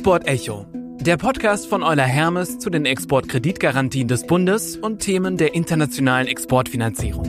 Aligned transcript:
Export 0.00 0.26
Echo, 0.26 0.64
der 0.72 1.18
Podcast 1.18 1.66
von 1.66 1.82
Euler 1.82 2.06
Hermes 2.06 2.58
zu 2.58 2.70
den 2.70 2.86
Exportkreditgarantien 2.86 4.08
des 4.08 4.26
Bundes 4.26 4.78
und 4.78 5.00
Themen 5.00 5.36
der 5.36 5.52
internationalen 5.52 6.26
Exportfinanzierung. 6.26 7.26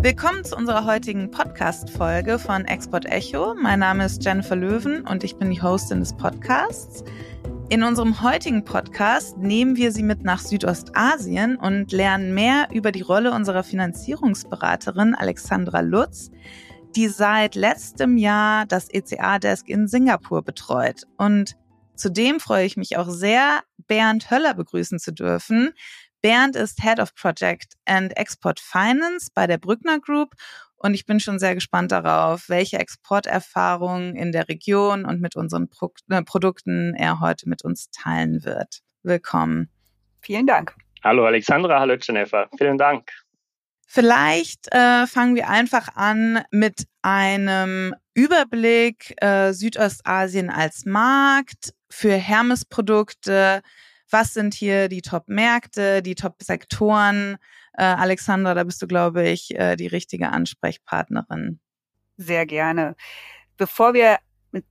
Willkommen 0.00 0.44
zu 0.44 0.56
unserer 0.56 0.86
heutigen 0.86 1.30
Podcast-Folge 1.30 2.38
von 2.38 2.64
Export 2.64 3.04
Echo. 3.04 3.54
Mein 3.54 3.80
Name 3.80 4.06
ist 4.06 4.24
Jennifer 4.24 4.56
Löwen 4.56 5.02
und 5.02 5.24
ich 5.24 5.36
bin 5.36 5.50
die 5.50 5.60
Hostin 5.60 6.00
des 6.00 6.16
Podcasts. 6.16 7.04
In 7.68 7.82
unserem 7.82 8.22
heutigen 8.22 8.64
Podcast 8.64 9.38
nehmen 9.38 9.74
wir 9.74 9.90
Sie 9.90 10.04
mit 10.04 10.22
nach 10.22 10.38
Südostasien 10.38 11.56
und 11.56 11.90
lernen 11.90 12.32
mehr 12.32 12.68
über 12.72 12.92
die 12.92 13.02
Rolle 13.02 13.32
unserer 13.32 13.64
Finanzierungsberaterin 13.64 15.16
Alexandra 15.16 15.80
Lutz, 15.80 16.30
die 16.94 17.08
seit 17.08 17.56
letztem 17.56 18.18
Jahr 18.18 18.66
das 18.66 18.88
ECA-Desk 18.88 19.68
in 19.68 19.88
Singapur 19.88 20.42
betreut. 20.42 21.02
Und 21.16 21.56
zudem 21.96 22.38
freue 22.38 22.66
ich 22.66 22.76
mich 22.76 22.98
auch 22.98 23.10
sehr, 23.10 23.62
Bernd 23.88 24.30
Höller 24.30 24.54
begrüßen 24.54 25.00
zu 25.00 25.12
dürfen. 25.12 25.72
Bernd 26.22 26.54
ist 26.54 26.80
Head 26.82 27.00
of 27.00 27.16
Project 27.16 27.74
and 27.84 28.16
Export 28.16 28.60
Finance 28.60 29.28
bei 29.34 29.48
der 29.48 29.58
Brückner 29.58 29.98
Group 29.98 30.34
und 30.86 30.94
ich 30.94 31.04
bin 31.04 31.20
schon 31.20 31.38
sehr 31.38 31.54
gespannt 31.54 31.92
darauf, 31.92 32.48
welche 32.48 32.78
Exporterfahrungen 32.78 34.14
in 34.14 34.32
der 34.32 34.48
Region 34.48 35.04
und 35.04 35.20
mit 35.20 35.36
unseren 35.36 35.68
Pro 35.68 35.92
äh, 36.08 36.22
Produkten 36.22 36.94
er 36.94 37.20
heute 37.20 37.48
mit 37.48 37.64
uns 37.64 37.90
teilen 37.90 38.44
wird. 38.44 38.80
Willkommen. 39.02 39.68
Vielen 40.20 40.46
Dank. 40.46 40.74
Hallo 41.02 41.26
Alexandra, 41.26 41.80
hallo 41.80 41.96
Jennifer. 42.00 42.48
Vielen 42.56 42.78
Dank. 42.78 43.10
Vielleicht 43.88 44.72
äh, 44.72 45.06
fangen 45.06 45.34
wir 45.34 45.48
einfach 45.48 45.88
an 45.94 46.42
mit 46.50 46.86
einem 47.02 47.94
Überblick 48.14 49.14
äh, 49.22 49.52
Südostasien 49.52 50.50
als 50.50 50.84
Markt 50.84 51.74
für 51.90 52.14
Hermes-Produkte. 52.14 53.62
Was 54.10 54.34
sind 54.34 54.54
hier 54.54 54.88
die 54.88 55.02
Top-Märkte, 55.02 56.02
die 56.02 56.14
Top-Sektoren? 56.14 57.38
Äh, 57.76 57.84
Alexandra, 57.84 58.54
da 58.54 58.64
bist 58.64 58.80
du, 58.80 58.86
glaube 58.86 59.28
ich, 59.28 59.54
äh, 59.54 59.76
die 59.76 59.86
richtige 59.86 60.30
Ansprechpartnerin. 60.30 61.60
Sehr 62.16 62.46
gerne. 62.46 62.96
Bevor 63.56 63.94
wir 63.94 64.18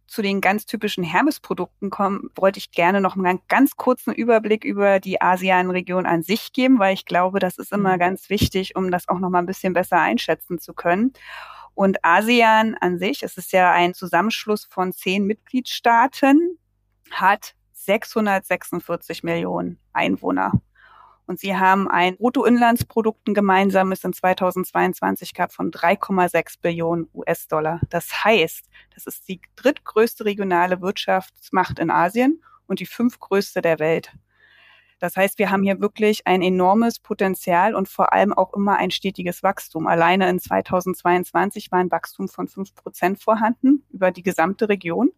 zu 0.07 0.21
den 0.21 0.41
ganz 0.41 0.65
typischen 0.65 1.03
Hermes-Produkten 1.03 1.89
kommen, 1.89 2.29
wollte 2.35 2.57
ich 2.57 2.71
gerne 2.71 3.01
noch 3.01 3.15
einen 3.15 3.39
ganz 3.47 3.75
kurzen 3.75 4.13
Überblick 4.13 4.63
über 4.63 4.99
die 4.99 5.21
ASEAN-Region 5.21 6.05
an 6.05 6.23
sich 6.23 6.53
geben, 6.53 6.79
weil 6.79 6.93
ich 6.93 7.05
glaube, 7.05 7.39
das 7.39 7.57
ist 7.57 7.71
immer 7.71 7.95
mhm. 7.95 7.99
ganz 7.99 8.29
wichtig, 8.29 8.75
um 8.75 8.89
das 8.89 9.07
auch 9.07 9.19
noch 9.19 9.29
mal 9.29 9.39
ein 9.39 9.45
bisschen 9.45 9.73
besser 9.73 9.99
einschätzen 9.99 10.59
zu 10.59 10.73
können. 10.73 11.13
Und 11.73 12.03
ASEAN 12.03 12.75
an 12.79 12.97
sich, 12.97 13.21
es 13.21 13.37
ist 13.37 13.51
ja 13.51 13.71
ein 13.71 13.93
Zusammenschluss 13.93 14.65
von 14.65 14.93
zehn 14.93 15.25
Mitgliedstaaten, 15.25 16.57
hat 17.11 17.53
646 17.73 19.23
Millionen 19.23 19.77
Einwohner. 19.93 20.53
Und 21.27 21.39
sie 21.39 21.57
haben 21.57 21.87
ein 21.87 22.17
Bruttoinlandsprodukt, 22.17 23.27
ein 23.27 23.33
gemeinsames 23.33 24.03
in 24.03 24.13
2022 24.13 25.33
gehabt 25.33 25.53
von 25.53 25.71
3,6 25.71 26.61
Billionen 26.61 27.09
US-Dollar. 27.13 27.81
Das 27.89 28.23
heißt, 28.23 28.69
das 28.93 29.07
ist 29.07 29.27
die 29.27 29.41
drittgrößte 29.55 30.25
regionale 30.25 30.81
Wirtschaftsmacht 30.81 31.79
in 31.79 31.89
Asien 31.89 32.41
und 32.67 32.79
die 32.79 32.85
fünftgrößte 32.85 33.61
der 33.61 33.79
Welt. 33.79 34.11
Das 34.99 35.17
heißt, 35.17 35.39
wir 35.39 35.51
haben 35.51 35.63
hier 35.63 35.81
wirklich 35.81 36.25
ein 36.25 36.41
enormes 36.41 36.99
Potenzial 36.99 37.75
und 37.75 37.89
vor 37.89 38.13
allem 38.13 38.31
auch 38.31 38.53
immer 38.53 38.77
ein 38.77 38.91
stetiges 38.91 39.43
Wachstum. 39.43 39.87
Alleine 39.87 40.29
in 40.29 40.39
2022 40.39 41.71
war 41.71 41.79
ein 41.79 41.91
Wachstum 41.91 42.29
von 42.29 42.47
fünf 42.47 42.73
Prozent 42.75 43.21
vorhanden 43.21 43.83
über 43.91 44.11
die 44.11 44.23
gesamte 44.23 44.69
Region. 44.69 45.11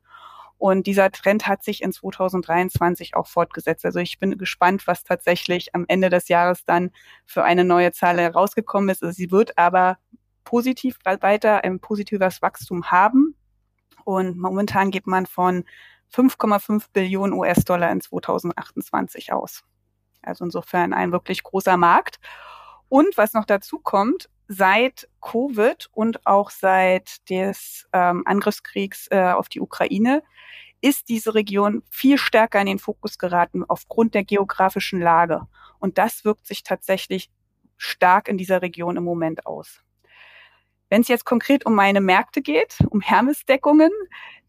Und 0.58 0.88
dieser 0.88 1.11
Trend 1.11 1.47
hat 1.47 1.63
sich 1.63 1.83
in 1.83 1.91
2023 1.91 3.16
auch 3.16 3.28
fortgesetzt. 3.28 3.85
Also 3.85 4.00
ich 4.00 4.18
bin 4.18 4.38
gespannt, 4.38 4.88
was 4.88 5.03
tatsächlich 5.03 5.75
am 5.75 5.85
Ende 5.88 6.09
des 6.09 6.29
Jahres 6.29 6.66
dann 6.66 6.91
für 7.25 7.44
eine 7.44 7.63
neue 7.63 7.91
Zahl 7.91 8.19
herausgekommen 8.19 8.90
ist. 8.90 9.03
Also 9.03 9.16
sie 9.16 9.31
wird 9.31 9.57
aber 9.57 10.00
positiv 10.44 10.97
weiter 11.03 11.63
ein 11.63 11.79
positives 11.79 12.41
Wachstum 12.41 12.90
haben. 12.90 13.35
Und 14.03 14.38
momentan 14.38 14.90
geht 14.90 15.06
man 15.06 15.25
von 15.25 15.63
5,5 16.13 16.85
Billionen 16.94 17.34
US-Dollar 17.34 17.91
in 17.91 18.01
2028 18.01 19.34
aus. 19.34 19.63
Also 20.24 20.45
insofern 20.45 20.94
ein 20.94 21.12
wirklich 21.12 21.44
großer 21.44 21.78
Markt. 21.78 22.19
Und 22.89 23.18
was 23.18 23.34
noch 23.34 23.45
dazu 23.45 23.79
kommt, 23.79 24.29
seit 24.47 25.09
Covid 25.22 25.89
und 25.91 26.25
auch 26.25 26.50
seit 26.50 27.29
des 27.29 27.88
ähm, 27.91 28.24
Angriffskriegs 28.25 29.07
äh, 29.12 29.34
auf 29.34 29.50
die 29.50 29.59
Ukraine 29.59 30.24
ist 30.81 31.09
diese 31.09 31.33
Region 31.33 31.83
viel 31.89 32.17
stärker 32.17 32.59
in 32.59 32.67
den 32.67 32.79
Fokus 32.79 33.17
geraten 33.17 33.63
aufgrund 33.67 34.13
der 34.13 34.23
geografischen 34.23 35.01
Lage. 35.01 35.47
Und 35.79 35.97
das 35.97 36.25
wirkt 36.25 36.47
sich 36.47 36.63
tatsächlich 36.63 37.29
stark 37.77 38.27
in 38.27 38.38
dieser 38.38 38.61
Region 38.61 38.97
im 38.97 39.03
Moment 39.03 39.45
aus. 39.45 39.81
Wenn 40.89 41.01
es 41.01 41.07
jetzt 41.07 41.25
konkret 41.25 41.65
um 41.65 41.75
meine 41.75 42.01
Märkte 42.01 42.41
geht, 42.41 42.77
um 42.89 43.01
Hermesdeckungen, 43.01 43.91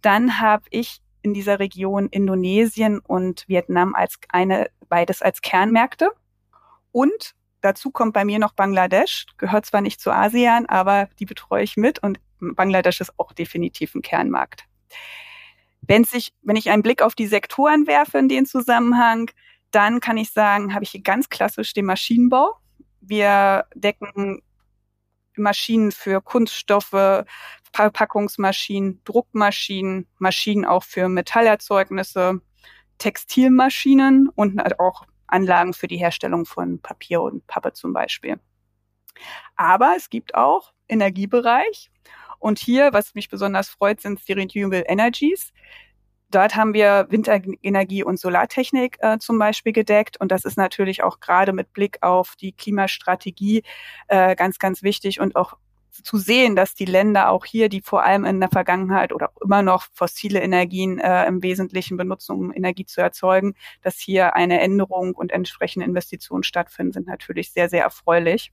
dann 0.02 0.40
habe 0.40 0.64
ich 0.70 1.00
in 1.22 1.34
dieser 1.34 1.58
Region 1.58 2.08
Indonesien 2.08 3.00
und 3.00 3.48
Vietnam 3.48 3.94
als 3.94 4.18
eine, 4.28 4.70
beides 4.88 5.20
als 5.20 5.40
Kernmärkte. 5.40 6.10
Und 6.92 7.34
Dazu 7.60 7.90
kommt 7.90 8.12
bei 8.12 8.24
mir 8.24 8.38
noch 8.38 8.52
Bangladesch, 8.52 9.26
gehört 9.36 9.66
zwar 9.66 9.80
nicht 9.80 10.00
zu 10.00 10.12
ASEAN, 10.12 10.66
aber 10.66 11.08
die 11.18 11.26
betreue 11.26 11.64
ich 11.64 11.76
mit 11.76 12.00
und 12.02 12.20
Bangladesch 12.40 13.00
ist 13.00 13.18
auch 13.18 13.32
definitiv 13.32 13.94
ein 13.94 14.02
Kernmarkt. 14.02 14.64
Wenn 15.88 16.04
sich, 16.04 16.32
wenn 16.42 16.56
ich 16.56 16.70
einen 16.70 16.82
Blick 16.82 17.02
auf 17.02 17.14
die 17.14 17.26
Sektoren 17.26 17.86
werfe 17.86 18.18
in 18.18 18.28
den 18.28 18.46
Zusammenhang, 18.46 19.30
dann 19.70 20.00
kann 20.00 20.16
ich 20.16 20.30
sagen, 20.30 20.74
habe 20.74 20.84
ich 20.84 20.90
hier 20.90 21.02
ganz 21.02 21.28
klassisch 21.28 21.72
den 21.72 21.86
Maschinenbau. 21.86 22.56
Wir 23.00 23.66
decken 23.74 24.42
Maschinen 25.36 25.90
für 25.90 26.20
Kunststoffe, 26.20 27.24
Verpackungsmaschinen, 27.72 29.02
Druckmaschinen, 29.04 30.06
Maschinen 30.18 30.64
auch 30.64 30.84
für 30.84 31.08
Metallerzeugnisse, 31.08 32.40
Textilmaschinen 32.98 34.28
und 34.28 34.80
auch 34.80 35.04
Anlagen 35.26 35.74
für 35.74 35.88
die 35.88 35.98
Herstellung 35.98 36.44
von 36.44 36.80
Papier 36.80 37.22
und 37.22 37.46
Pappe 37.46 37.72
zum 37.72 37.92
Beispiel. 37.92 38.40
Aber 39.56 39.94
es 39.96 40.10
gibt 40.10 40.34
auch 40.34 40.72
Energiebereich. 40.88 41.90
Und 42.38 42.58
hier, 42.58 42.92
was 42.92 43.14
mich 43.14 43.28
besonders 43.28 43.68
freut, 43.68 44.00
sind 44.00 44.26
die 44.26 44.32
Renewable 44.32 44.84
Energies. 44.86 45.52
Dort 46.30 46.56
haben 46.56 46.74
wir 46.74 47.06
Windenergie 47.08 48.04
und 48.04 48.20
Solartechnik 48.20 48.98
äh, 49.00 49.18
zum 49.18 49.38
Beispiel 49.38 49.72
gedeckt. 49.72 50.20
Und 50.20 50.30
das 50.30 50.44
ist 50.44 50.58
natürlich 50.58 51.02
auch 51.02 51.20
gerade 51.20 51.52
mit 51.52 51.72
Blick 51.72 51.98
auf 52.02 52.36
die 52.36 52.52
Klimastrategie 52.52 53.62
äh, 54.08 54.36
ganz, 54.36 54.58
ganz 54.58 54.82
wichtig 54.82 55.20
und 55.20 55.36
auch 55.36 55.56
zu 55.90 56.18
sehen, 56.18 56.54
dass 56.54 56.74
die 56.74 56.84
Länder 56.84 57.30
auch 57.30 57.44
hier, 57.44 57.68
die 57.68 57.80
vor 57.80 58.04
allem 58.04 58.24
in 58.24 58.40
der 58.40 58.50
Vergangenheit 58.50 59.12
oder 59.12 59.32
immer 59.42 59.62
noch 59.62 59.86
fossile 59.94 60.40
Energien 60.40 60.98
äh, 60.98 61.26
im 61.26 61.42
Wesentlichen 61.42 61.96
benutzen, 61.96 62.32
um 62.32 62.54
Energie 62.54 62.84
zu 62.84 63.00
erzeugen, 63.00 63.54
dass 63.82 63.98
hier 63.98 64.36
eine 64.36 64.60
Änderung 64.60 65.14
und 65.14 65.32
entsprechende 65.32 65.86
Investitionen 65.86 66.42
stattfinden, 66.42 66.92
sind 66.92 67.06
natürlich 67.06 67.52
sehr, 67.52 67.68
sehr 67.68 67.82
erfreulich. 67.82 68.52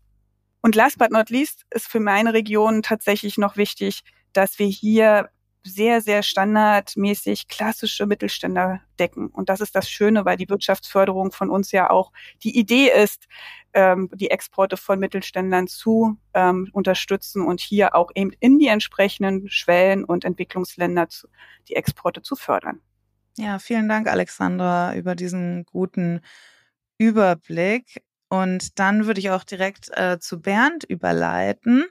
Und 0.65 0.73
last 0.73 0.97
but 0.97 1.11
not 1.11 1.29
least 1.29 1.63
ist 1.69 1.85
für 1.85 1.99
meine 1.99 2.33
Region 2.33 2.81
tatsächlich 2.81 3.37
noch 3.37 3.55
wichtig, 3.55 4.01
dass 4.33 4.57
wir 4.57 4.65
hier 4.65 5.29
sehr, 5.63 6.01
sehr 6.01 6.23
standardmäßig 6.23 7.47
klassische 7.47 8.07
Mittelständler 8.07 8.81
decken. 8.97 9.27
Und 9.27 9.49
das 9.49 9.61
ist 9.61 9.75
das 9.75 9.87
Schöne, 9.87 10.25
weil 10.25 10.37
die 10.37 10.49
Wirtschaftsförderung 10.49 11.31
von 11.31 11.51
uns 11.51 11.71
ja 11.71 11.91
auch 11.91 12.11
die 12.41 12.57
Idee 12.57 12.89
ist, 12.89 13.27
ähm, 13.73 14.09
die 14.15 14.31
Exporte 14.31 14.75
von 14.75 14.97
Mittelständlern 14.97 15.67
zu 15.67 16.17
ähm, 16.33 16.67
unterstützen 16.73 17.45
und 17.45 17.61
hier 17.61 17.93
auch 17.93 18.09
eben 18.15 18.31
in 18.39 18.57
die 18.57 18.67
entsprechenden 18.67 19.47
Schwellen- 19.47 20.03
und 20.03 20.25
Entwicklungsländer 20.25 21.09
zu, 21.09 21.27
die 21.69 21.75
Exporte 21.75 22.23
zu 22.23 22.35
fördern. 22.35 22.81
Ja, 23.37 23.59
vielen 23.59 23.87
Dank, 23.87 24.07
Alexandra, 24.07 24.95
über 24.95 25.13
diesen 25.13 25.63
guten 25.65 26.21
Überblick. 26.97 28.01
Und 28.29 28.79
dann 28.79 29.05
würde 29.05 29.19
ich 29.19 29.29
auch 29.29 29.43
direkt 29.43 29.89
äh, 29.97 30.19
zu 30.19 30.41
Bernd 30.41 30.83
überleiten 30.83 31.85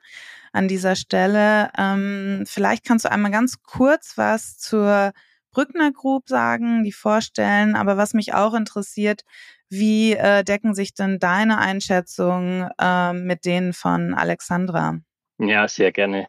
an 0.52 0.69
dieser 0.69 0.96
Stelle. 0.96 1.70
Ähm, 1.78 2.44
vielleicht 2.46 2.84
kannst 2.84 3.04
du 3.04 3.10
einmal 3.10 3.31
ganz 3.31 3.62
kurz 3.62 4.16
was 4.16 4.58
zur 4.58 5.12
Brückner 5.52 5.92
Group 5.92 6.28
sagen, 6.28 6.84
die 6.84 6.92
vorstellen. 6.92 7.76
Aber 7.76 7.96
was 7.96 8.14
mich 8.14 8.34
auch 8.34 8.54
interessiert, 8.54 9.22
wie 9.69 10.12
äh, 10.12 10.44
decken 10.44 10.75
sich 10.75 10.94
denn 10.94 11.19
deine 11.19 11.58
Einschätzungen 11.58 12.70
äh, 12.80 13.12
mit 13.12 13.44
denen 13.44 13.72
von 13.72 14.14
Alexandra? 14.14 14.98
Ja, 15.38 15.66
sehr 15.66 15.92
gerne. 15.92 16.26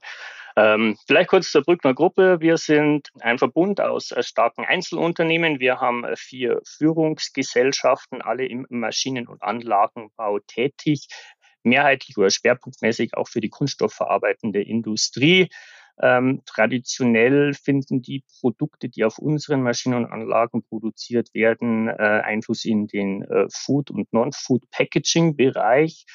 Ähm, 0.57 0.98
vielleicht 1.07 1.30
kurz 1.30 1.52
zur 1.52 1.63
Brückner 1.63 1.94
Gruppe. 1.94 2.40
Wir 2.40 2.57
sind 2.57 3.10
ein 3.22 3.38
Verbund 3.40 3.81
aus 3.81 4.12
äh, 4.12 4.24
starken 4.24 4.66
Einzelunternehmen. 4.66 5.60
Wir 5.60 5.81
haben 5.81 6.04
äh, 6.06 6.16
vier 6.18 6.62
Führungsgesellschaften, 6.66 8.22
alle 8.22 8.46
im 8.46 8.66
Maschinen- 8.69 9.28
und 9.28 9.44
Anlagenbau 9.44 10.40
tätig. 10.40 11.07
mehrheitlich 11.63 12.18
oder 12.18 12.30
schwerpunktmäßig 12.30 13.16
auch 13.18 13.28
für 13.28 13.42
die 13.42 13.50
kunststoffverarbeitende 13.50 14.62
Industrie. 14.62 15.50
Ähm, 16.02 16.42
traditionell 16.46 17.54
finden 17.54 18.01
die 18.01 18.24
Produkte, 18.42 18.90
die 18.90 19.06
auf 19.06 19.18
unseren 19.18 19.62
Maschinen 19.63 20.06
und 20.06 20.12
Anlagen 20.12 20.63
produziert 20.63 21.34
werden, 21.34 21.88
äh, 21.88 21.94
Einfluss 21.94 22.66
in 22.66 22.88
den 22.88 23.24
äh, 23.24 23.48
Food- 23.50 23.92
und 23.92 24.12
Non-Food-Packaging-Bereich. 24.13 26.06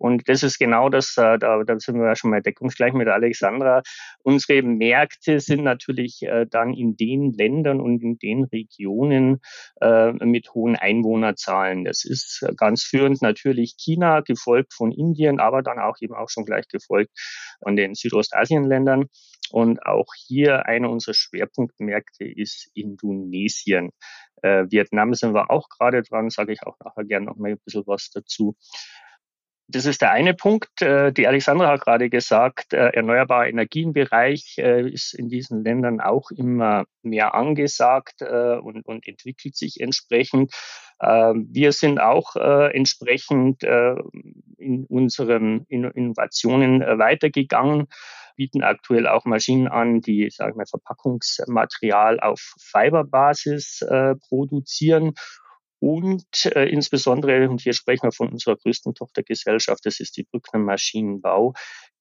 Und 0.00 0.28
das 0.30 0.42
ist 0.42 0.58
genau 0.58 0.88
das, 0.88 1.14
äh, 1.18 1.38
da, 1.38 1.62
da 1.62 1.78
sind 1.78 1.96
wir 1.96 2.06
ja 2.06 2.16
schon 2.16 2.30
mal 2.30 2.40
deckungsgleich 2.40 2.94
mit 2.94 3.06
Alexandra. 3.08 3.82
Unsere 4.22 4.62
Märkte 4.62 5.40
sind 5.40 5.62
natürlich 5.62 6.22
äh, 6.22 6.46
dann 6.48 6.72
in 6.72 6.96
den 6.96 7.32
Ländern 7.34 7.80
und 7.80 8.02
in 8.02 8.16
den 8.18 8.44
Regionen 8.44 9.40
äh, 9.82 10.12
mit 10.24 10.54
hohen 10.54 10.74
Einwohnerzahlen. 10.74 11.84
Das 11.84 12.06
ist 12.06 12.46
ganz 12.56 12.82
führend 12.82 13.20
natürlich 13.20 13.74
China, 13.76 14.20
gefolgt 14.20 14.72
von 14.72 14.90
Indien, 14.90 15.38
aber 15.38 15.62
dann 15.62 15.78
auch 15.78 15.96
eben 16.00 16.14
auch 16.14 16.30
schon 16.30 16.46
gleich 16.46 16.66
gefolgt 16.68 17.10
von 17.62 17.76
den 17.76 17.94
Südostasienländern. 17.94 19.06
Und 19.50 19.84
auch 19.84 20.06
hier 20.28 20.66
einer 20.66 20.88
unserer 20.90 21.14
Schwerpunktmärkte 21.14 22.24
ist 22.24 22.70
Indonesien. 22.72 23.90
Äh, 24.42 24.64
Vietnam 24.70 25.12
sind 25.14 25.34
wir 25.34 25.50
auch 25.50 25.68
gerade 25.68 26.02
dran, 26.02 26.30
sage 26.30 26.52
ich 26.52 26.62
auch 26.62 26.76
nachher 26.84 27.04
gerne 27.04 27.26
noch 27.26 27.36
mal 27.36 27.50
ein 27.50 27.58
bisschen 27.64 27.82
was 27.86 28.10
dazu. 28.10 28.56
Das 29.72 29.86
ist 29.86 30.02
der 30.02 30.10
eine 30.10 30.34
Punkt. 30.34 30.82
Äh, 30.82 31.12
die 31.12 31.28
Alexandra 31.28 31.68
hat 31.68 31.82
gerade 31.82 32.10
gesagt, 32.10 32.72
äh, 32.72 32.88
erneuerbare 32.88 33.48
Energienbereich 33.48 34.56
äh, 34.58 34.88
ist 34.88 35.14
in 35.14 35.28
diesen 35.28 35.62
Ländern 35.62 36.00
auch 36.00 36.30
immer 36.32 36.86
mehr 37.02 37.34
angesagt 37.34 38.20
und, 38.20 38.86
und 38.86 39.08
entwickelt 39.08 39.56
sich 39.56 39.80
entsprechend. 39.80 40.52
Ähm, 41.00 41.48
wir 41.50 41.72
sind 41.72 41.98
auch 41.98 42.36
entsprechend 42.36 43.62
in 43.62 44.84
unseren 44.86 45.64
Innovationen 45.68 46.80
weitergegangen 46.80 47.86
bieten 48.36 48.62
aktuell 48.62 49.06
auch 49.06 49.24
Maschinen 49.24 49.68
an, 49.68 50.00
die, 50.00 50.30
sagen 50.30 50.58
wir, 50.58 50.66
Verpackungsmaterial 50.66 52.20
auf 52.20 52.54
Fiberbasis 52.58 53.84
produzieren 54.28 55.14
und 55.80 56.24
äh, 56.54 56.66
insbesondere, 56.66 57.48
und 57.48 57.62
hier 57.62 57.72
sprechen 57.72 58.04
wir 58.04 58.12
von 58.12 58.28
unserer 58.28 58.56
größten 58.56 58.94
Tochtergesellschaft, 58.94 59.84
das 59.84 59.98
ist 59.98 60.16
die 60.18 60.24
Brückner 60.24 60.60
Maschinenbau, 60.60 61.54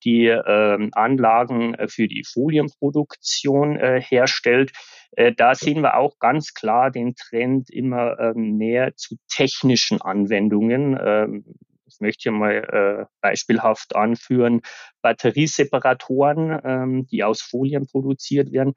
die 0.03 0.27
ähm, 0.27 0.89
Anlagen 0.93 1.75
äh, 1.75 1.87
für 1.87 2.07
die 2.07 2.23
Folienproduktion 2.25 3.77
äh, 3.77 4.01
herstellt. 4.01 4.73
Äh, 5.11 5.33
da 5.33 5.55
sehen 5.55 5.81
wir 5.81 5.97
auch 5.97 6.19
ganz 6.19 6.53
klar 6.53 6.91
den 6.91 7.15
Trend 7.15 7.69
immer 7.69 8.19
ähm, 8.19 8.57
näher 8.57 8.95
zu 8.97 9.15
technischen 9.33 10.01
Anwendungen. 10.01 10.99
Ähm, 11.01 11.45
ich 11.87 12.01
möchte 12.01 12.23
hier 12.23 12.31
mal 12.33 12.53
äh, 12.53 13.05
beispielhaft 13.21 13.95
anführen, 13.95 14.61
Batterieseparatoren, 15.01 16.59
ähm, 16.63 17.07
die 17.07 17.23
aus 17.23 17.41
Folien 17.41 17.87
produziert 17.87 18.51
werden 18.51 18.73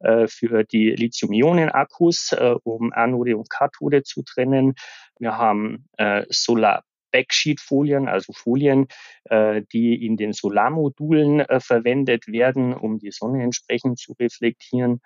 äh, 0.00 0.26
für 0.26 0.64
die 0.64 0.90
Lithium-Ionen-Akkus, 0.90 2.32
äh, 2.32 2.54
um 2.62 2.92
Anode 2.92 3.36
und 3.36 3.50
Kathode 3.50 4.02
zu 4.02 4.22
trennen. 4.22 4.74
Wir 5.18 5.36
haben 5.36 5.88
äh, 5.96 6.24
Solar 6.28 6.84
Backsheet-Folien, 7.12 8.08
also 8.08 8.32
Folien, 8.32 8.88
äh, 9.24 9.62
die 9.72 10.04
in 10.04 10.16
den 10.16 10.32
Solarmodulen 10.32 11.40
äh, 11.40 11.60
verwendet 11.60 12.26
werden, 12.26 12.74
um 12.74 12.98
die 12.98 13.10
Sonne 13.10 13.42
entsprechend 13.42 13.98
zu 13.98 14.12
reflektieren. 14.18 15.00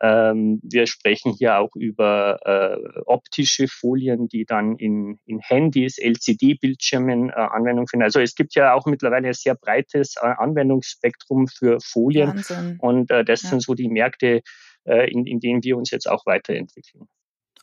Ähm, 0.00 0.60
wir 0.62 0.86
sprechen 0.86 1.32
hier 1.32 1.58
auch 1.58 1.74
über 1.76 2.38
äh, 2.44 3.02
optische 3.06 3.68
Folien, 3.68 4.28
die 4.28 4.44
dann 4.44 4.76
in, 4.76 5.20
in 5.24 5.38
Handys, 5.38 5.98
LCD-Bildschirmen 5.98 7.30
äh, 7.30 7.32
Anwendung 7.32 7.86
finden. 7.86 8.04
Also 8.04 8.20
es 8.20 8.34
gibt 8.34 8.54
ja 8.54 8.74
auch 8.74 8.86
mittlerweile 8.86 9.28
ein 9.28 9.34
sehr 9.34 9.54
breites 9.54 10.16
äh, 10.16 10.26
Anwendungsspektrum 10.26 11.46
für 11.46 11.78
Folien. 11.80 12.28
Wahnsinn. 12.28 12.78
Und 12.80 13.10
äh, 13.10 13.24
das 13.24 13.42
ja. 13.42 13.50
sind 13.50 13.62
so 13.62 13.74
die 13.74 13.88
Märkte, 13.88 14.42
äh, 14.84 15.10
in, 15.10 15.26
in 15.26 15.40
denen 15.40 15.62
wir 15.62 15.76
uns 15.76 15.90
jetzt 15.90 16.10
auch 16.10 16.26
weiterentwickeln. 16.26 17.06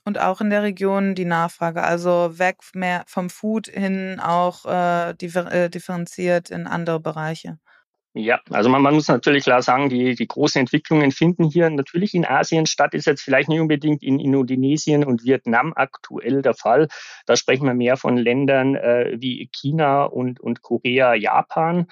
Und 0.04 0.20
auch 0.20 0.42
in 0.42 0.50
der 0.50 0.64
Region 0.64 1.14
die 1.14 1.26
Nachfrage, 1.26 1.84
also 1.84 2.40
weg 2.40 2.58
mehr 2.74 3.04
vom 3.06 3.30
Food 3.30 3.68
hin 3.68 4.20
auch 4.20 4.66
äh, 4.66 5.14
differ 5.14 5.70
differenziert 5.70 6.50
in 6.50 6.66
andere 6.66 7.00
Bereiche. 7.00 7.60
Ja, 8.14 8.42
also 8.50 8.70
man, 8.70 8.82
man 8.82 8.94
muss 8.94 9.08
natürlich 9.08 9.46
klar 9.46 9.62
sagen, 9.62 9.88
die, 9.88 10.16
die 10.16 10.28
großen 10.28 10.60
Entwicklungen 10.60 11.12
finden 11.12 11.46
hier 11.46 11.70
natürlich 11.70 12.14
in 12.14 12.26
Asien 12.26 12.66
statt, 12.66 12.94
ist 12.94 13.08
jetzt 13.08 13.22
vielleicht 13.22 13.48
nicht 13.48 13.62
unbedingt 13.62 14.04
in 14.04 14.20
Indonesien 14.20 15.06
und 15.06 15.24
Vietnam 15.24 15.72
aktuell 15.74 16.42
der 16.42 16.54
Fall. 16.54 16.90
Da 17.26 17.38
sprechen 17.38 17.66
wir 17.66 17.74
mehr 17.74 17.96
von 17.96 18.18
Ländern 18.18 18.76
äh, 18.76 19.16
wie 19.18 19.50
China 19.54 20.04
und, 20.04 20.42
und 20.42 20.62
Korea, 20.62 21.14
Japan. 21.14 21.88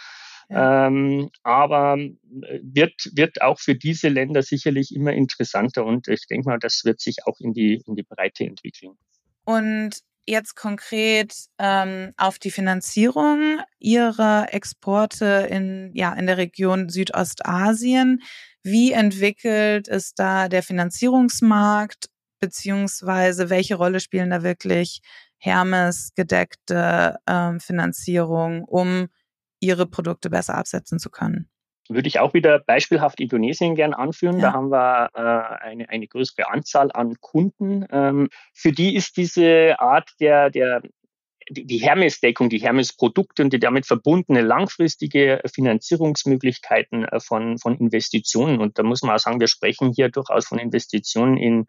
Ja. 0.50 0.88
Ähm, 0.88 1.30
aber 1.44 1.98
äh, 1.98 2.60
wird, 2.64 3.12
wird 3.14 3.42
auch 3.42 3.60
für 3.60 3.76
diese 3.76 4.10
Länder 4.10 4.42
sicherlich 4.42 4.94
immer 4.94 5.14
interessanter 5.14 5.86
und 5.86 6.10
ich 6.10 6.28
denke 6.28 6.50
mal, 6.50 6.60
das 6.60 6.84
wird 6.84 7.00
sich 7.00 7.28
auch 7.28 7.40
in 7.40 7.54
die, 7.54 7.82
in 7.86 7.96
die 7.96 8.04
Breite 8.04 8.44
entwickeln. 8.44 8.98
Und 9.46 9.92
jetzt 10.30 10.56
konkret 10.56 11.34
ähm, 11.58 12.14
auf 12.18 12.40
die 12.40 12.52
Finanzierung 12.52 13.60
Ihrer 13.80 14.54
Exporte 14.54 15.48
in, 15.50 15.92
ja, 15.94 16.14
in 16.14 16.28
der 16.28 16.38
Region 16.38 16.90
Südostasien. 16.90 18.22
Wie 18.64 18.92
entwickelt 18.92 19.88
ist 19.88 20.20
da 20.20 20.48
der 20.48 20.64
Finanzierungsmarkt, 20.64 22.10
beziehungsweise 22.40 23.50
welche 23.50 23.76
Rolle 23.76 24.00
spielen 24.00 24.30
da 24.30 24.44
wirklich 24.44 25.02
Hermes 25.38 26.12
gedeckte 26.16 27.18
ähm, 27.28 27.60
Finanzierung, 27.60 28.64
um 28.66 29.08
ihre 29.60 29.88
Produkte 29.88 30.30
besser 30.30 30.56
absetzen 30.56 31.00
zu 31.00 31.10
können? 31.10 31.50
Würde 31.90 32.08
ich 32.08 32.20
auch 32.20 32.34
wieder 32.34 32.60
beispielhaft 32.60 33.20
Indonesien 33.20 33.76
gern 33.76 33.94
anführen. 33.94 34.40
Ja. 34.40 34.48
Da 34.50 34.54
haben 34.54 34.72
wir 34.72 35.10
äh, 35.14 35.64
eine, 35.66 35.90
eine 35.90 36.08
größere 36.08 36.50
Anzahl 36.50 36.92
an 36.92 37.16
Kunden. 37.20 37.86
Ähm, 37.92 38.30
für 38.54 38.72
die 38.72 38.96
ist 38.96 39.18
diese 39.18 39.80
Art 39.80 40.10
der, 40.20 40.50
der 40.50 40.82
die 41.52 41.78
Hermes-Deckung, 41.78 42.50
die 42.50 42.60
Hermes-Produkte 42.60 43.44
und 43.44 43.52
die 43.54 43.60
damit 43.60 43.86
verbundene 43.86 44.42
langfristige 44.42 45.42
Finanzierungsmöglichkeiten 45.52 47.06
äh, 47.06 47.20
von, 47.20 47.58
von 47.58 47.78
Investitionen. 47.78 48.60
Und 48.60 48.78
da 48.78 48.84
muss 48.84 49.02
man 49.02 49.16
auch 49.16 49.20
sagen, 49.20 49.40
wir 49.40 49.48
sprechen 49.48 49.92
hier 49.94 50.10
durchaus 50.10 50.48
von 50.48 50.60
Investitionen 50.60 51.38
in 51.38 51.66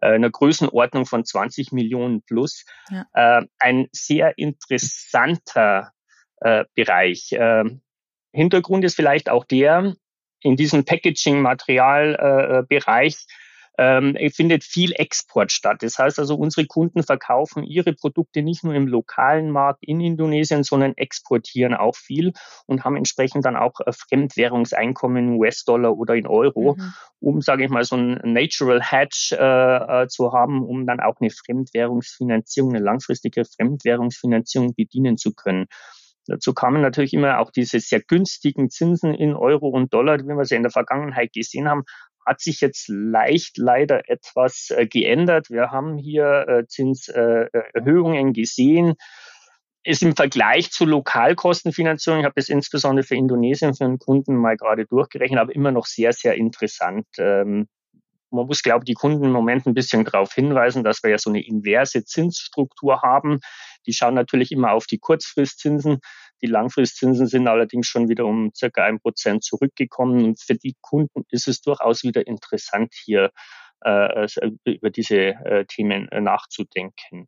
äh, 0.00 0.14
einer 0.14 0.30
Größenordnung 0.30 1.06
von 1.06 1.24
20 1.24 1.72
Millionen 1.72 2.22
plus. 2.22 2.64
Ja. 2.90 3.06
Äh, 3.12 3.46
ein 3.58 3.88
sehr 3.92 4.36
interessanter 4.38 5.92
Bereich. 6.76 7.36
Äh, 8.38 8.42
Hintergrund 8.42 8.84
ist 8.84 8.96
vielleicht 8.96 9.28
auch 9.28 9.44
der, 9.44 9.94
in 10.40 10.56
diesem 10.56 10.84
Packaging-Material-Bereich 10.84 13.16
ähm, 13.80 14.16
findet 14.34 14.64
viel 14.64 14.90
Export 14.92 15.52
statt. 15.52 15.82
Das 15.82 15.98
heißt 15.98 16.18
also, 16.18 16.34
unsere 16.34 16.66
Kunden 16.66 17.04
verkaufen 17.04 17.62
ihre 17.62 17.92
Produkte 17.92 18.42
nicht 18.42 18.64
nur 18.64 18.74
im 18.74 18.88
lokalen 18.88 19.52
Markt 19.52 19.84
in 19.84 20.00
Indonesien, 20.00 20.64
sondern 20.64 20.96
exportieren 20.96 21.74
auch 21.74 21.94
viel 21.94 22.32
und 22.66 22.84
haben 22.84 22.96
entsprechend 22.96 23.44
dann 23.44 23.54
auch 23.56 23.74
äh, 23.86 23.92
Fremdwährungseinkommen 23.92 25.28
in 25.28 25.38
US-Dollar 25.38 25.96
oder 25.96 26.16
in 26.16 26.26
Euro, 26.26 26.74
mhm. 26.74 26.92
um, 27.20 27.40
sage 27.40 27.62
ich 27.64 27.70
mal, 27.70 27.84
so 27.84 27.94
ein 27.96 28.20
Natural 28.24 28.82
Hedge 28.82 29.36
äh, 29.38 30.02
äh, 30.02 30.08
zu 30.08 30.32
haben, 30.32 30.64
um 30.64 30.84
dann 30.84 30.98
auch 30.98 31.20
eine 31.20 31.30
Fremdwährungsfinanzierung, 31.30 32.74
eine 32.74 32.84
langfristige 32.84 33.44
Fremdwährungsfinanzierung 33.44 34.74
bedienen 34.74 35.18
zu 35.18 35.34
können. 35.34 35.66
Dazu 36.28 36.52
kamen 36.52 36.82
natürlich 36.82 37.14
immer 37.14 37.40
auch 37.40 37.50
diese 37.50 37.80
sehr 37.80 38.02
günstigen 38.02 38.68
Zinsen 38.68 39.14
in 39.14 39.34
Euro 39.34 39.68
und 39.68 39.92
Dollar, 39.94 40.18
wie 40.18 40.24
wir 40.24 40.44
sie 40.44 40.56
in 40.56 40.62
der 40.62 40.70
Vergangenheit 40.70 41.32
gesehen 41.32 41.68
haben, 41.68 41.84
hat 42.26 42.40
sich 42.40 42.60
jetzt 42.60 42.88
leicht 42.88 43.56
leider 43.56 44.08
etwas 44.08 44.68
äh, 44.70 44.86
geändert. 44.86 45.48
Wir 45.48 45.70
haben 45.70 45.96
hier 45.96 46.46
äh, 46.46 46.66
Zinserhöhungen 46.66 48.34
gesehen. 48.34 48.94
Ist 49.84 50.02
im 50.02 50.14
Vergleich 50.14 50.70
zu 50.70 50.84
Lokalkostenfinanzierung, 50.84 52.20
ich 52.20 52.26
habe 52.26 52.34
das 52.36 52.50
insbesondere 52.50 53.06
für 53.06 53.14
Indonesien, 53.14 53.74
für 53.74 53.84
einen 53.84 53.98
Kunden 53.98 54.36
mal 54.36 54.56
gerade 54.58 54.84
durchgerechnet, 54.84 55.40
aber 55.40 55.54
immer 55.54 55.72
noch 55.72 55.86
sehr, 55.86 56.12
sehr 56.12 56.34
interessant. 56.34 57.06
Ähm, 57.16 57.68
man 58.30 58.46
muss, 58.46 58.62
glaube 58.62 58.80
ich, 58.82 58.86
die 58.86 58.94
Kunden 58.94 59.24
im 59.24 59.32
Moment 59.32 59.66
ein 59.66 59.74
bisschen 59.74 60.04
darauf 60.04 60.32
hinweisen, 60.32 60.84
dass 60.84 61.02
wir 61.02 61.10
ja 61.10 61.18
so 61.18 61.30
eine 61.30 61.44
inverse 61.44 62.04
Zinsstruktur 62.04 63.02
haben. 63.02 63.40
Die 63.86 63.92
schauen 63.92 64.14
natürlich 64.14 64.52
immer 64.52 64.72
auf 64.72 64.86
die 64.86 64.98
Kurzfristzinsen. 64.98 65.98
Die 66.42 66.46
Langfristzinsen 66.46 67.26
sind 67.26 67.48
allerdings 67.48 67.86
schon 67.86 68.08
wieder 68.08 68.24
um 68.26 68.52
circa 68.54 68.84
ein 68.84 69.00
Prozent 69.00 69.44
zurückgekommen. 69.44 70.24
Und 70.24 70.40
für 70.40 70.54
die 70.54 70.76
Kunden 70.80 71.24
ist 71.30 71.48
es 71.48 71.60
durchaus 71.62 72.04
wieder 72.04 72.26
interessant, 72.26 72.94
hier 72.94 73.30
äh, 73.84 74.26
über 74.64 74.90
diese 74.90 75.16
äh, 75.16 75.64
Themen 75.66 76.08
äh, 76.08 76.20
nachzudenken. 76.20 77.26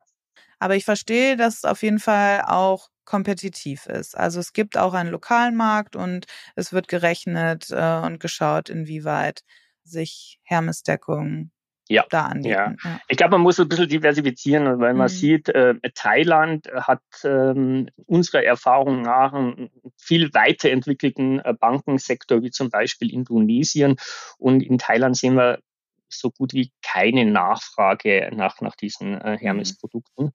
Aber 0.58 0.76
ich 0.76 0.84
verstehe, 0.84 1.36
dass 1.36 1.58
es 1.58 1.64
auf 1.64 1.82
jeden 1.82 1.98
Fall 1.98 2.44
auch 2.46 2.88
kompetitiv 3.06 3.86
ist. 3.86 4.16
Also 4.16 4.38
es 4.38 4.52
gibt 4.52 4.76
auch 4.76 4.94
einen 4.94 5.10
lokalen 5.10 5.56
Markt 5.56 5.96
und 5.96 6.26
es 6.54 6.72
wird 6.72 6.86
gerechnet 6.86 7.68
äh, 7.70 8.00
und 8.04 8.20
geschaut, 8.20 8.68
inwieweit 8.68 9.42
sich 9.84 10.40
Hermesdeckung 10.44 11.50
ja, 11.90 12.04
da 12.08 12.26
anbieten. 12.26 12.48
Ja. 12.48 12.74
ja. 12.84 13.00
Ich 13.08 13.16
glaube, 13.16 13.32
man 13.32 13.40
muss 13.40 13.58
ein 13.58 13.68
bisschen 13.68 13.88
diversifizieren, 13.88 14.78
weil 14.78 14.94
man 14.94 15.06
mhm. 15.06 15.08
sieht, 15.08 15.48
äh, 15.48 15.74
Thailand 15.94 16.68
hat 16.72 17.02
äh, 17.24 17.84
unserer 18.06 18.44
Erfahrung 18.44 19.02
nach 19.02 19.32
einen 19.32 19.70
viel 19.96 20.32
weiterentwickelten 20.32 21.40
äh, 21.40 21.52
Bankensektor, 21.52 22.42
wie 22.42 22.50
zum 22.50 22.70
Beispiel 22.70 23.12
Indonesien. 23.12 23.96
Und 24.38 24.62
in 24.62 24.78
Thailand 24.78 25.16
sehen 25.16 25.34
wir 25.34 25.58
so 26.08 26.30
gut 26.30 26.52
wie 26.52 26.70
keine 26.82 27.24
Nachfrage 27.24 28.30
nach, 28.34 28.60
nach 28.60 28.76
diesen 28.76 29.20
äh, 29.20 29.36
mhm. 30.26 30.32